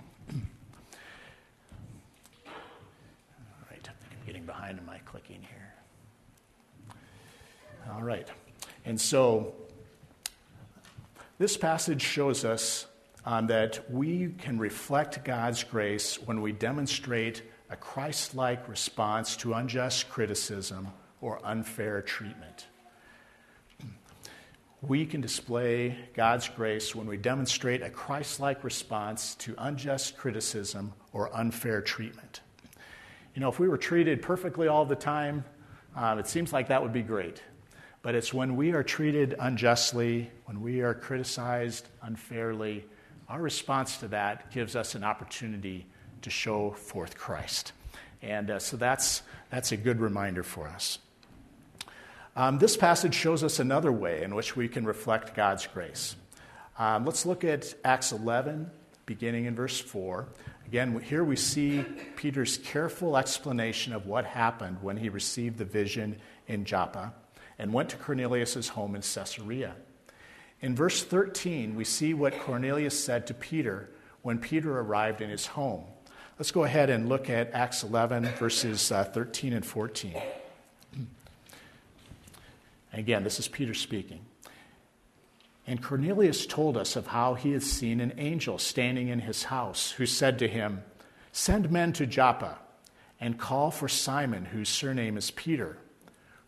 [2.46, 2.52] All
[3.70, 5.74] right, I think I'm getting behind in my clicking here.
[7.92, 8.28] All right.
[8.84, 9.54] And so
[11.38, 12.86] this passage shows us
[13.24, 19.52] um, that we can reflect God's grace when we demonstrate a Christ like response to
[19.52, 20.88] unjust criticism
[21.20, 22.66] or unfair treatment
[24.86, 30.92] we can display God's grace when we demonstrate a Christ like response to unjust criticism
[31.12, 32.40] or unfair treatment.
[33.34, 35.44] You know, if we were treated perfectly all the time,
[35.96, 37.42] uh, it seems like that would be great.
[38.02, 42.84] But it's when we are treated unjustly, when we are criticized unfairly,
[43.28, 45.86] our response to that gives us an opportunity
[46.22, 47.72] to show forth Christ.
[48.22, 50.98] And uh, so that's, that's a good reminder for us.
[52.36, 56.16] Um, this passage shows us another way in which we can reflect God's grace.
[56.78, 58.70] Um, let's look at Acts 11,
[59.06, 60.28] beginning in verse 4.
[60.66, 61.82] Again, here we see
[62.14, 67.14] Peter's careful explanation of what happened when he received the vision in Joppa
[67.58, 69.74] and went to Cornelius' home in Caesarea.
[70.60, 73.88] In verse 13, we see what Cornelius said to Peter
[74.20, 75.84] when Peter arrived in his home.
[76.38, 80.20] Let's go ahead and look at Acts 11, verses uh, 13 and 14.
[82.96, 84.20] Again, this is Peter speaking.
[85.66, 89.90] And Cornelius told us of how he had seen an angel standing in his house
[89.92, 90.82] who said to him,
[91.30, 92.58] Send men to Joppa
[93.20, 95.76] and call for Simon, whose surname is Peter,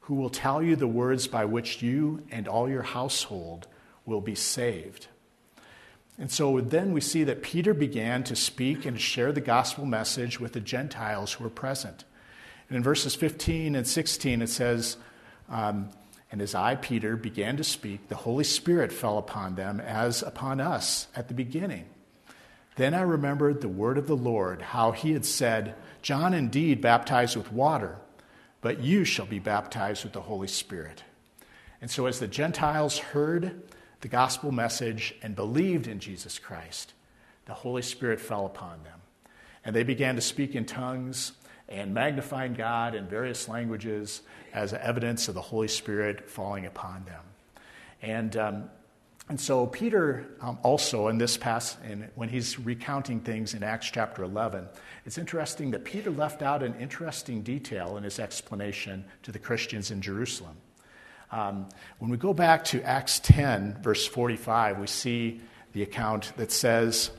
[0.00, 3.66] who will tell you the words by which you and all your household
[4.06, 5.08] will be saved.
[6.16, 10.40] And so then we see that Peter began to speak and share the gospel message
[10.40, 12.04] with the Gentiles who were present.
[12.68, 14.96] And in verses 15 and 16, it says,
[15.48, 15.90] um,
[16.30, 20.60] and as I, Peter, began to speak, the Holy Spirit fell upon them as upon
[20.60, 21.86] us at the beginning.
[22.76, 27.36] Then I remembered the word of the Lord, how he had said, John indeed baptized
[27.36, 27.96] with water,
[28.60, 31.02] but you shall be baptized with the Holy Spirit.
[31.80, 33.62] And so, as the Gentiles heard
[34.00, 36.92] the gospel message and believed in Jesus Christ,
[37.46, 39.00] the Holy Spirit fell upon them.
[39.64, 41.32] And they began to speak in tongues
[41.68, 44.22] and magnifying God in various languages
[44.54, 47.22] as evidence of the Holy Spirit falling upon them.
[48.00, 48.70] And, um,
[49.28, 51.78] and so Peter um, also in this passage,
[52.14, 54.66] when he's recounting things in Acts chapter 11,
[55.04, 59.90] it's interesting that Peter left out an interesting detail in his explanation to the Christians
[59.90, 60.56] in Jerusalem.
[61.30, 65.42] Um, when we go back to Acts 10, verse 45, we see
[65.72, 67.10] the account that says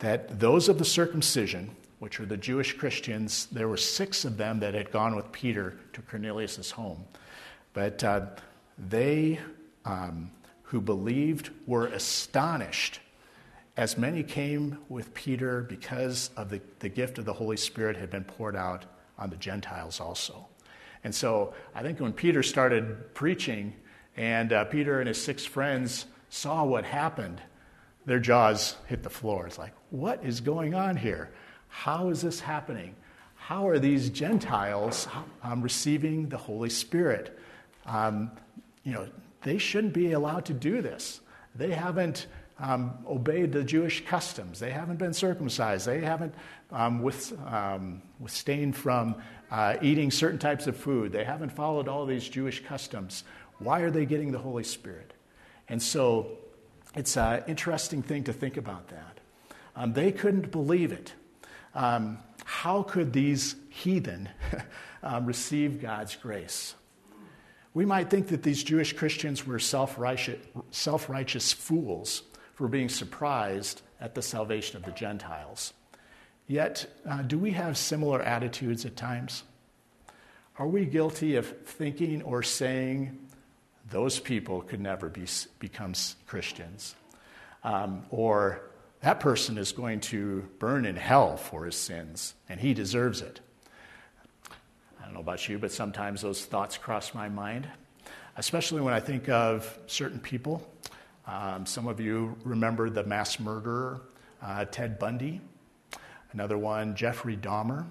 [0.00, 3.46] that those of the circumcision, which were the Jewish Christians.
[3.52, 7.04] There were six of them that had gone with Peter to Cornelius' home.
[7.72, 8.26] But uh,
[8.78, 9.40] they
[9.84, 10.30] um,
[10.62, 13.00] who believed were astonished
[13.76, 18.08] as many came with Peter because of the, the gift of the Holy Spirit had
[18.08, 18.84] been poured out
[19.18, 20.46] on the Gentiles also.
[21.02, 23.74] And so I think when Peter started preaching,
[24.16, 27.42] and uh, Peter and his six friends saw what happened,
[28.06, 29.46] their jaws hit the floor.
[29.46, 31.30] It's like, what is going on here?
[31.74, 32.94] How is this happening?
[33.34, 35.08] How are these Gentiles
[35.42, 37.36] um, receiving the Holy Spirit?
[37.84, 38.30] Um,
[38.84, 39.08] you know,
[39.42, 41.20] they shouldn't be allowed to do this.
[41.56, 42.28] They haven't
[42.60, 44.60] um, obeyed the Jewish customs.
[44.60, 45.84] They haven't been circumcised.
[45.84, 46.32] They haven't
[46.70, 49.16] um, with, um, withstained from
[49.50, 51.10] uh, eating certain types of food.
[51.10, 53.24] They haven't followed all these Jewish customs.
[53.58, 55.12] Why are they getting the Holy Spirit?
[55.68, 56.38] And so
[56.94, 59.18] it's an interesting thing to think about that.
[59.74, 61.12] Um, they couldn't believe it.
[61.74, 64.28] Um, how could these heathen
[65.02, 66.74] um, receive God's grace?
[67.72, 72.22] We might think that these Jewish Christians were self righteous fools
[72.54, 75.72] for being surprised at the salvation of the Gentiles.
[76.46, 79.42] Yet, uh, do we have similar attitudes at times?
[80.58, 83.18] Are we guilty of thinking or saying
[83.90, 85.24] those people could never be,
[85.58, 85.94] become
[86.26, 86.94] Christians?
[87.64, 88.70] Um, or
[89.04, 93.40] that person is going to burn in hell for his sins and he deserves it.
[95.00, 97.68] I don't know about you, but sometimes those thoughts cross my mind,
[98.36, 100.66] especially when I think of certain people
[101.26, 104.02] um, some of you remember the mass murderer,
[104.42, 105.40] uh, Ted Bundy.
[106.32, 107.86] Another one, Jeffrey Dahmer,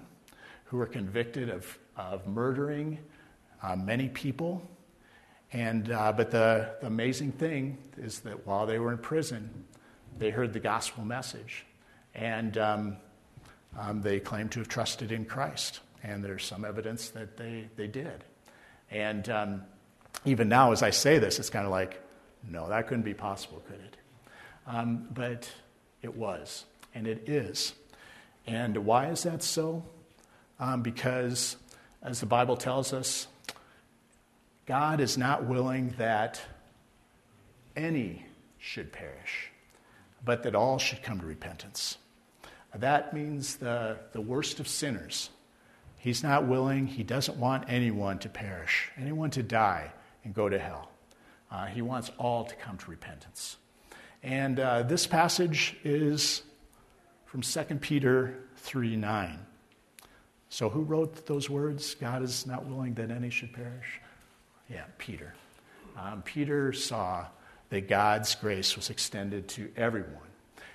[0.66, 2.99] who were convicted of, of murdering
[3.64, 4.61] uh, many people.
[5.51, 9.49] And, uh, but the, the amazing thing is that while they were in prison,
[10.18, 11.66] they heard the gospel message.
[12.16, 12.97] And um,
[13.78, 15.80] um, they claim to have trusted in Christ.
[16.03, 18.24] And there's some evidence that they, they did.
[18.91, 19.64] And um,
[20.26, 21.99] even now, as I say this, it's kind of like,
[22.49, 23.97] no, that couldn't be possible, could it?
[24.68, 25.49] Um, but
[26.01, 27.74] it was, and it is.
[28.45, 29.84] And why is that so?
[30.59, 31.57] Um, because,
[32.01, 33.28] as the Bible tells us,
[34.66, 36.41] God is not willing that
[37.76, 38.26] any
[38.59, 39.51] should perish,
[40.24, 41.97] but that all should come to repentance.
[42.76, 45.30] That means the, the worst of sinners.
[45.97, 49.93] He's not willing, he doesn't want anyone to perish, anyone to die
[50.24, 50.89] and go to hell.
[51.51, 53.57] Uh, he wants all to come to repentance.
[54.24, 56.41] And uh, this passage is
[57.26, 59.39] from 2 Peter 3 9.
[60.49, 61.95] So, who wrote those words?
[61.95, 63.99] God is not willing that any should perish?
[64.69, 65.34] Yeah, Peter.
[65.97, 67.26] Um, Peter saw
[67.74, 70.30] that God's grace was extended to everyone.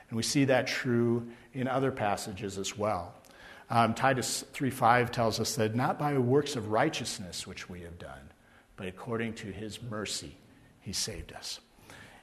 [0.08, 3.14] And we see that true in other passages as well.
[3.70, 8.32] Um, Titus 3:5 tells us that not by works of righteousness which we have done,
[8.74, 10.34] but according to his mercy
[10.80, 11.60] he saved us.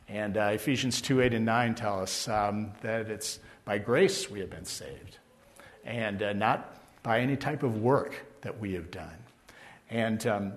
[0.10, 4.42] And uh, Ephesians 2 8 and 9 tell us um, that it's by grace we
[4.42, 5.20] have been saved,
[5.86, 9.24] and uh, not by any type of work that we have done.
[9.90, 10.54] And, um,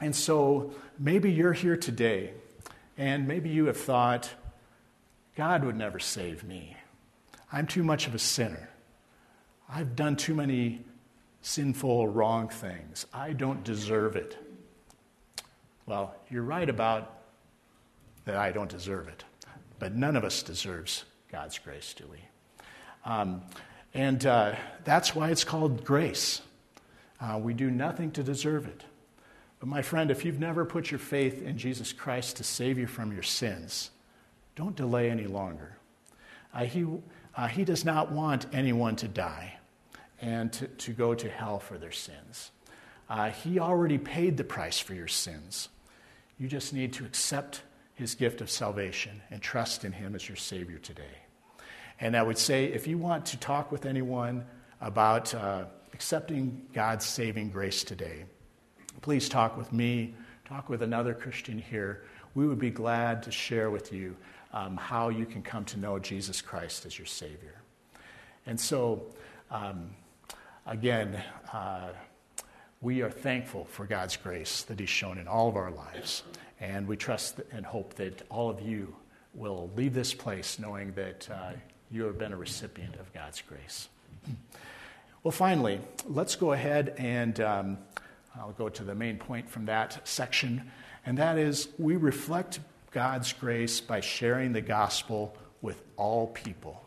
[0.00, 2.34] and so maybe you're here today,
[2.98, 4.34] and maybe you have thought,
[5.36, 6.76] God would never save me.
[7.52, 8.68] I'm too much of a sinner.
[9.68, 10.84] I've done too many
[11.40, 13.06] sinful, wrong things.
[13.14, 14.36] I don't deserve it.
[15.86, 17.14] Well, you're right about
[18.24, 19.24] that I don't deserve it.
[19.78, 22.18] But none of us deserves God's grace, do we?
[23.04, 23.42] Um,
[23.94, 26.42] and uh, that's why it's called grace.
[27.20, 28.84] Uh, we do nothing to deserve it.
[29.60, 32.86] But my friend, if you've never put your faith in Jesus Christ to save you
[32.86, 33.90] from your sins,
[34.54, 35.76] don't delay any longer.
[36.54, 36.86] Uh, he,
[37.36, 39.56] uh, he does not want anyone to die
[40.20, 42.50] and to, to go to hell for their sins.
[43.08, 45.68] Uh, he already paid the price for your sins.
[46.38, 47.62] You just need to accept
[47.94, 51.18] his gift of salvation and trust in him as your Savior today.
[52.00, 54.44] And I would say if you want to talk with anyone
[54.80, 58.24] about uh, accepting God's saving grace today,
[59.00, 62.02] please talk with me, talk with another Christian here.
[62.34, 64.16] We would be glad to share with you
[64.52, 67.54] um, how you can come to know Jesus Christ as your Savior.
[68.46, 69.02] And so,
[69.50, 69.90] um,
[70.66, 71.22] again,
[71.52, 71.88] uh,
[72.80, 76.22] we are thankful for God's grace that He's shown in all of our lives.
[76.60, 78.94] And we trust and hope that all of you
[79.34, 81.52] will leave this place knowing that uh,
[81.90, 83.88] you have been a recipient of God's grace.
[85.22, 87.78] Well, finally, let's go ahead and um,
[88.38, 90.70] I'll go to the main point from that section,
[91.04, 92.60] and that is we reflect
[92.90, 96.84] God's grace by sharing the gospel with all people.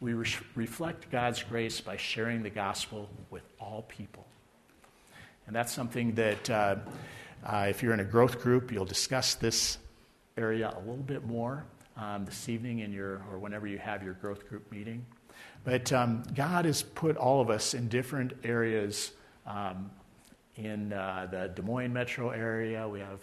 [0.00, 4.26] We re- reflect God's grace by sharing the gospel with all people.
[5.46, 6.76] And that's something that, uh,
[7.44, 9.78] uh, if you're in a growth group, you'll discuss this
[10.36, 11.64] area a little bit more.
[11.96, 15.04] um, this evening in your, or whenever you have your growth group meeting.
[15.64, 19.12] But um, God has put all of us in different areas
[19.46, 19.90] um,
[20.56, 22.88] in uh, the Des Moines metro area.
[22.88, 23.20] We have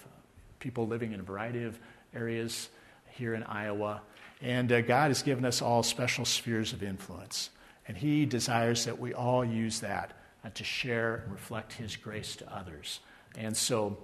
[0.60, 1.78] people living in a variety of
[2.16, 2.70] areas
[3.10, 4.02] here in Iowa.
[4.42, 7.50] And uh, God has given us all special spheres of influence.
[7.88, 10.14] And He desires that we all use that
[10.44, 13.00] uh, to share and reflect His grace to others.
[13.38, 13.98] And so,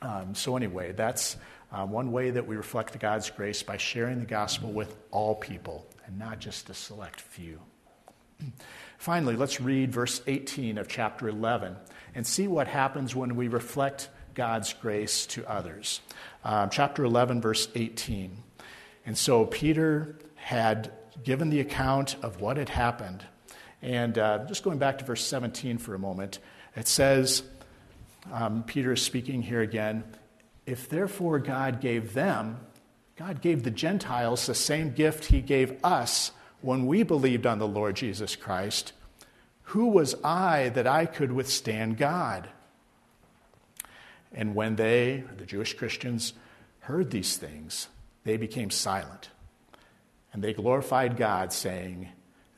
[0.00, 1.36] um, so anyway, that's
[1.72, 5.86] uh, one way that we reflect God's grace by sharing the gospel with all people
[6.06, 7.60] and not just a select few.
[8.98, 11.76] Finally, let's read verse 18 of chapter 11
[12.14, 16.00] and see what happens when we reflect God's grace to others.
[16.44, 18.36] Um, chapter 11, verse 18.
[19.04, 20.92] And so Peter had
[21.22, 23.24] given the account of what had happened.
[23.80, 26.38] And uh, just going back to verse 17 for a moment,
[26.76, 27.42] it says,
[28.32, 30.04] um, Peter is speaking here again.
[30.66, 32.60] If therefore God gave them,
[33.16, 37.66] God gave the Gentiles the same gift he gave us when we believed on the
[37.66, 38.92] Lord Jesus Christ,
[39.64, 42.48] who was I that I could withstand God?
[44.32, 46.32] And when they, the Jewish Christians,
[46.80, 47.88] heard these things,
[48.24, 49.30] they became silent.
[50.32, 52.08] And they glorified God, saying,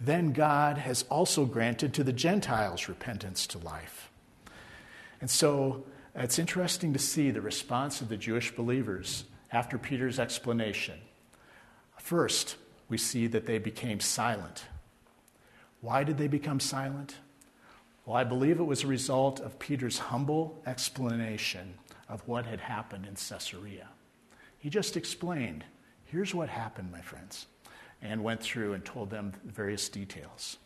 [0.00, 4.10] Then God has also granted to the Gentiles repentance to life.
[5.20, 5.84] And so
[6.14, 10.98] it's interesting to see the response of the Jewish believers after Peter's explanation.
[11.98, 12.56] First,
[12.88, 14.66] we see that they became silent.
[15.84, 17.16] Why did they become silent?
[18.06, 21.74] Well, I believe it was a result of Peter's humble explanation
[22.08, 23.88] of what had happened in Caesarea.
[24.58, 25.62] He just explained,
[26.06, 27.44] here's what happened, my friends,
[28.00, 30.56] and went through and told them the various details.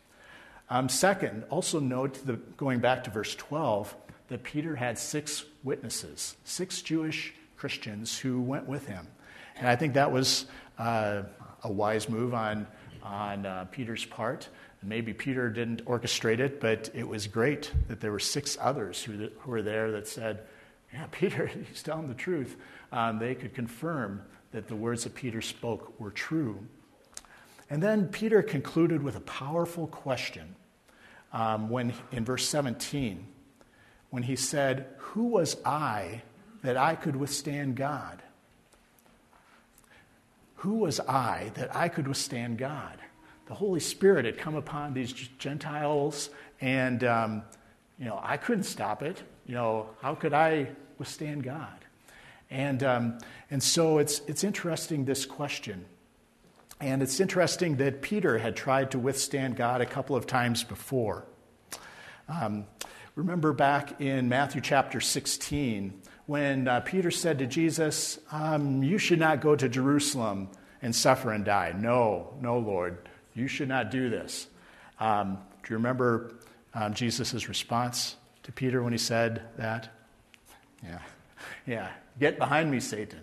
[0.70, 3.96] Um, second, also note, the, going back to verse 12,
[4.28, 9.08] that Peter had six witnesses, six Jewish Christians who went with him.
[9.56, 10.46] And I think that was
[10.78, 11.22] uh,
[11.64, 12.68] a wise move on,
[13.02, 14.48] on uh, Peter's part.
[14.82, 19.28] Maybe Peter didn't orchestrate it, but it was great that there were six others who,
[19.40, 20.40] who were there that said,
[20.92, 22.56] Yeah, Peter, he's telling the truth.
[22.92, 24.22] Um, they could confirm
[24.52, 26.66] that the words that Peter spoke were true.
[27.70, 30.54] And then Peter concluded with a powerful question
[31.32, 33.26] um, when, in verse 17
[34.10, 36.22] when he said, Who was I
[36.62, 38.22] that I could withstand God?
[40.56, 42.98] Who was I that I could withstand God?
[43.48, 46.30] The Holy Spirit had come upon these Gentiles,
[46.60, 47.42] and um,
[47.98, 49.22] you know I couldn't stop it.
[49.46, 50.68] You know how could I
[50.98, 51.84] withstand God?
[52.50, 53.18] And um,
[53.50, 55.84] and so it's it's interesting this question,
[56.80, 61.24] and it's interesting that Peter had tried to withstand God a couple of times before.
[62.28, 62.66] Um,
[63.18, 69.18] Remember back in Matthew chapter 16 when uh, Peter said to Jesus, um, You should
[69.18, 70.50] not go to Jerusalem
[70.82, 71.74] and suffer and die.
[71.76, 73.07] No, no, Lord,
[73.38, 74.48] you should not do this.
[75.00, 76.34] Um, do you remember
[76.74, 79.90] um, Jesus' response to Peter when he said that?
[80.82, 80.98] Yeah,
[81.66, 83.20] yeah, get behind me, Satan.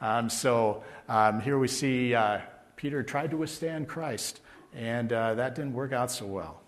[0.00, 2.40] Um, so um, here we see uh,
[2.76, 4.40] Peter tried to withstand Christ,
[4.74, 6.60] and uh, that didn't work out so well.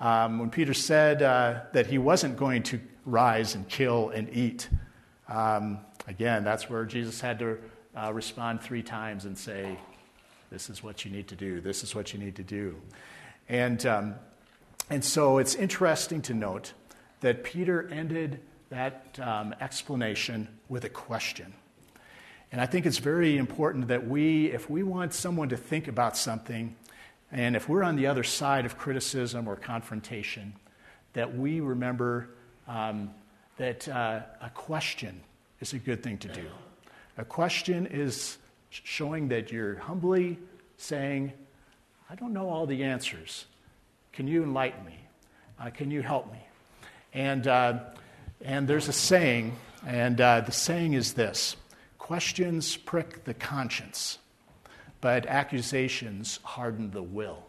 [0.00, 4.68] Um, when Peter said uh, that he wasn't going to rise and kill and eat,
[5.28, 7.58] um, again, that's where Jesus had to
[7.96, 9.78] uh, respond three times and say,
[10.56, 11.60] This is what you need to do.
[11.60, 12.76] This is what you need to do.
[13.46, 14.14] And, um,
[14.88, 16.72] and so it's interesting to note
[17.20, 18.40] that Peter ended
[18.70, 21.52] that um, explanation with a question.
[22.50, 26.16] And I think it's very important that we, if we want someone to think about
[26.16, 26.74] something,
[27.30, 30.54] and if we're on the other side of criticism or confrontation,
[31.12, 32.30] that we remember
[32.66, 33.10] um,
[33.58, 35.20] that uh, a question
[35.60, 36.46] is a good thing to do.
[37.18, 38.38] A question is
[38.70, 40.38] showing that you're humbly
[40.76, 41.32] saying,
[42.10, 43.46] I don't know all the answers.
[44.12, 44.98] Can you enlighten me?
[45.60, 46.38] Uh, can you help me?
[47.14, 47.78] And, uh,
[48.42, 49.56] and there's a saying,
[49.86, 51.56] and uh, the saying is this
[51.98, 54.18] questions prick the conscience
[55.00, 57.44] but accusations harden the will.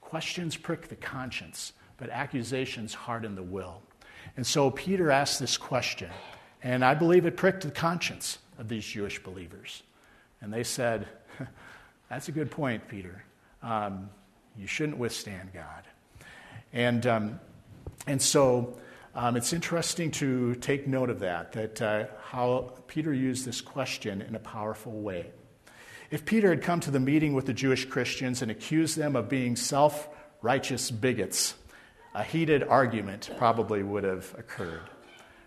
[0.00, 3.82] Questions prick the conscience, but accusations harden the will.
[4.36, 6.10] And so Peter asked this question,
[6.62, 9.82] and I believe it pricked the conscience of these Jewish believers.
[10.40, 11.06] And they said,
[12.08, 13.24] That's a good point, Peter.
[13.62, 14.10] Um,
[14.56, 15.84] you shouldn't withstand God.
[16.72, 17.40] And, um,
[18.06, 18.78] and so
[19.14, 24.22] um, it's interesting to take note of that, that uh, how Peter used this question
[24.22, 25.30] in a powerful way.
[26.10, 29.28] If Peter had come to the meeting with the Jewish Christians and accused them of
[29.28, 30.08] being self
[30.42, 31.54] righteous bigots,
[32.14, 34.82] a heated argument probably would have occurred.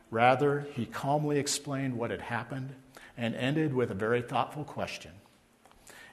[0.10, 2.74] Rather, he calmly explained what had happened
[3.18, 5.12] and ended with a very thoughtful question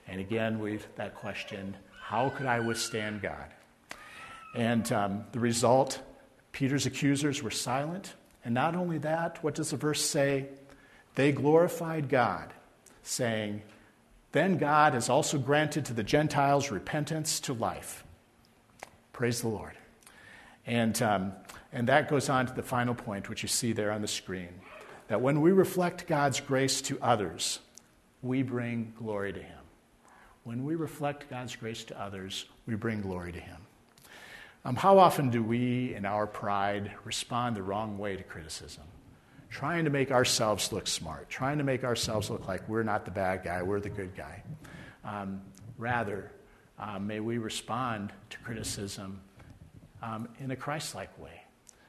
[0.09, 3.55] And again, we've that question how could I withstand God?
[4.55, 6.01] And um, the result
[6.53, 8.15] Peter's accusers were silent.
[8.45, 10.47] And not only that, what does the verse say?
[11.15, 12.53] They glorified God,
[13.03, 13.63] saying,
[14.33, 18.05] Then God has also granted to the Gentiles repentance to life.
[19.13, 19.75] Praise the Lord.
[20.67, 21.33] And, um,
[21.73, 24.49] and that goes on to the final point, which you see there on the screen
[25.11, 27.59] that when we reflect God's grace to others,
[28.23, 29.59] we bring glory to Him.
[30.45, 33.57] When we reflect God's grace to others, we bring glory to Him.
[34.65, 38.85] Um, how often do we, in our pride, respond the wrong way to criticism?
[39.49, 43.11] Trying to make ourselves look smart, trying to make ourselves look like we're not the
[43.11, 44.45] bad guy, we're the good guy.
[45.05, 45.41] Um,
[45.77, 46.31] rather,
[46.79, 49.21] uh, may we respond to criticism
[50.05, 51.43] um, in a Christ like way,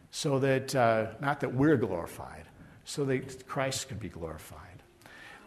[0.10, 2.46] so that uh, not that we're glorified,
[2.86, 4.84] so that Christ could be glorified.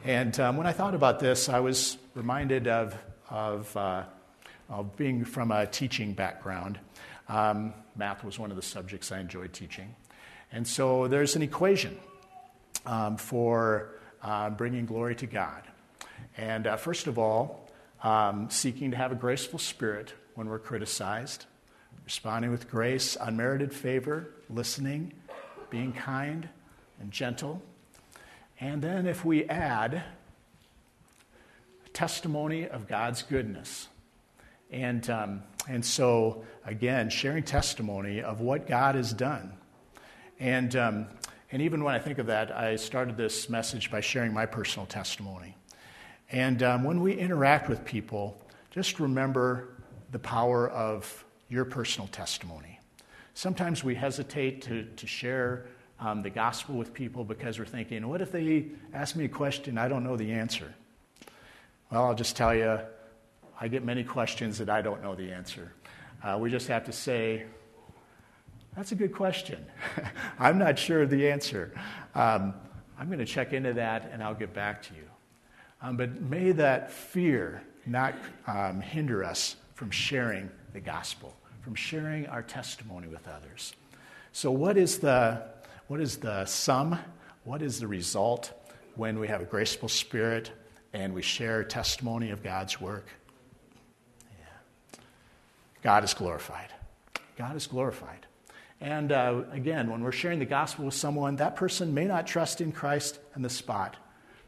[0.04, 2.96] And um, when I thought about this, I was reminded of,
[3.30, 4.04] of, uh,
[4.68, 6.78] of being from a teaching background.
[7.28, 9.94] Um, math was one of the subjects I enjoyed teaching.
[10.52, 11.98] And so there's an equation
[12.86, 15.62] um, for uh, bringing glory to God.
[16.36, 17.70] And uh, first of all,
[18.02, 21.46] um, seeking to have a graceful spirit when we're criticized,
[22.04, 25.14] responding with grace, unmerited favor, listening,
[25.70, 26.48] being kind
[27.00, 27.62] and gentle.
[28.60, 30.02] And then if we add
[31.92, 33.88] testimony of God's goodness,
[34.70, 39.52] and, um, and so again, sharing testimony of what God has done.
[40.40, 41.06] And, um,
[41.52, 44.86] and even when I think of that, I started this message by sharing my personal
[44.86, 45.56] testimony.
[46.32, 48.40] And um, when we interact with people,
[48.70, 49.68] just remember
[50.10, 52.80] the power of your personal testimony.
[53.34, 55.66] Sometimes we hesitate to, to share
[56.00, 59.78] um, the gospel with people because we're thinking, what if they ask me a question
[59.78, 60.74] I don't know the answer?
[61.90, 62.78] Well, I'll just tell you,
[63.60, 65.72] I get many questions that I don't know the answer.
[66.22, 67.44] Uh, we just have to say,
[68.76, 69.64] that's a good question.
[70.38, 71.72] I'm not sure of the answer.
[72.14, 72.54] Um,
[72.98, 75.08] I'm going to check into that and I'll get back to you.
[75.82, 78.14] Um, but may that fear not
[78.46, 81.34] um, hinder us from sharing the gospel
[81.64, 83.74] from sharing our testimony with others.
[84.32, 85.42] So, what is the,
[85.88, 86.98] what is the sum?
[87.44, 88.52] What is the result
[88.94, 90.50] when we have a graceful spirit
[90.92, 93.06] and we share testimony of God's work?
[94.38, 95.00] Yeah.
[95.82, 96.72] God is glorified.
[97.36, 98.26] God is glorified.
[98.80, 102.60] And uh, again, when we're sharing the gospel with someone, that person may not trust
[102.60, 103.96] in Christ on the spot,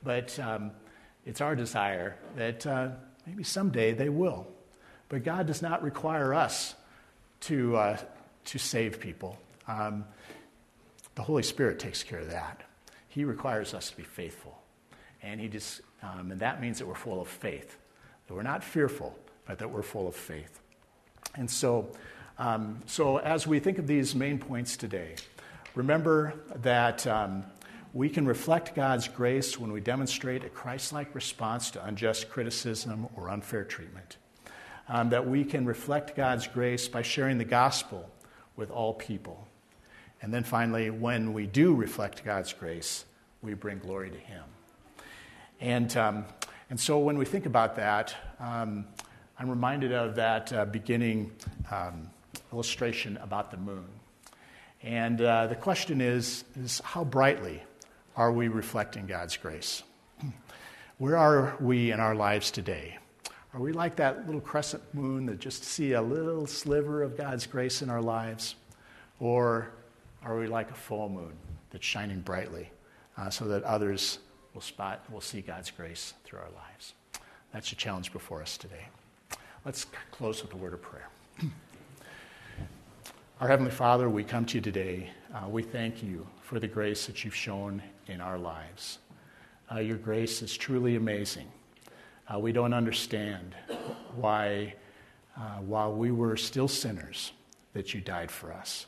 [0.03, 0.70] but um,
[1.24, 2.89] it's our desire that uh,
[3.26, 4.47] maybe someday they will.
[5.09, 6.74] But God does not require us
[7.43, 7.99] to, uh,
[8.47, 9.39] to save people.
[9.68, 10.05] Um,
[11.16, 12.62] the Holy Spirit takes care of that.
[13.08, 14.56] He requires us to be faithful.
[15.22, 17.76] And, he just, um, and that means that we're full of faith,
[18.28, 20.60] that we're not fearful, but that we're full of faith.
[21.34, 21.88] And so,
[22.38, 25.16] um, so as we think of these main points today,
[25.74, 27.44] remember that um,
[27.92, 33.08] we can reflect God's grace when we demonstrate a Christ like response to unjust criticism
[33.16, 34.18] or unfair treatment
[34.88, 38.08] um, that we can reflect God's grace by sharing the gospel
[38.54, 39.46] with all people.
[40.22, 43.04] And then finally, when we do reflect God's grace,
[43.42, 44.42] we bring glory to Him.
[45.60, 46.24] And, um,
[46.70, 48.86] and so when we think about that, um,
[49.38, 51.32] I'm reminded of that uh, beginning
[51.70, 52.10] um,
[52.52, 53.86] illustration about the moon.
[54.82, 57.62] And uh, the question is, is how brightly
[58.16, 59.82] are we reflecting God's grace?
[60.98, 62.98] Where are we in our lives today?
[63.52, 67.46] Are we like that little crescent moon that just see a little sliver of God's
[67.46, 68.54] grace in our lives?
[69.18, 69.70] Or
[70.27, 71.33] are we like a full moon
[71.70, 72.68] that's shining brightly
[73.16, 74.18] uh, so that others
[74.55, 76.95] will, spot, will see God's grace through our lives?
[77.53, 78.89] That's the challenge before us today.
[79.64, 81.09] Let's close with a word of prayer.
[83.41, 85.11] Our Heavenly Father, we come to you today.
[85.33, 88.99] Uh, we thank you for the grace that you've shown in our lives.
[89.70, 91.47] Uh, your grace is truly amazing.
[92.33, 93.55] Uh, we don't understand
[94.16, 94.74] why,
[95.37, 97.33] uh, while we were still sinners,
[97.74, 98.87] that you died for us.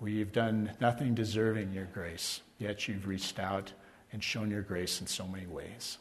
[0.00, 3.70] We've done nothing deserving your grace, yet you've reached out
[4.12, 5.98] and shown your grace in so many ways.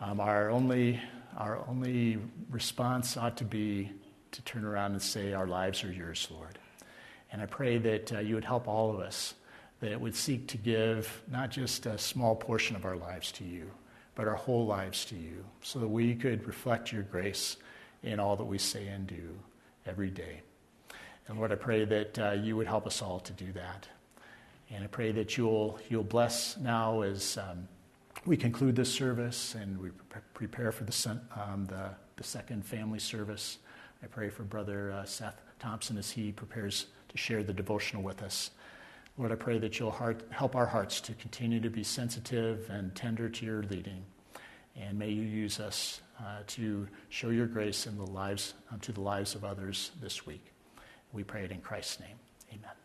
[0.00, 0.98] Um, our, only,
[1.36, 3.90] our only response ought to be
[4.30, 6.58] to turn around and say, Our lives are yours, Lord.
[7.30, 9.34] And I pray that uh, you would help all of us,
[9.80, 13.44] that it would seek to give not just a small portion of our lives to
[13.44, 13.70] you,
[14.14, 17.58] but our whole lives to you, so that we could reflect your grace
[18.02, 19.38] in all that we say and do
[19.84, 20.40] every day.
[21.28, 23.88] And Lord, I pray that uh, you would help us all to do that.
[24.70, 27.68] And I pray that you'll, you'll bless now as, um,
[28.24, 29.90] we conclude this service and we
[30.34, 33.58] prepare for the, um, the, the, second family service,
[34.02, 38.22] I pray for Brother uh, Seth Thompson as he prepares to share the devotional with
[38.22, 38.50] us.
[39.18, 42.94] Lord, I pray that you'll heart, help our hearts to continue to be sensitive and
[42.94, 44.04] tender to your leading.
[44.74, 48.92] And may you use us uh, to show your grace in the lives, uh, to
[48.92, 50.51] the lives of others this week.
[51.12, 52.16] We pray it in Christ's name.
[52.50, 52.81] Amen.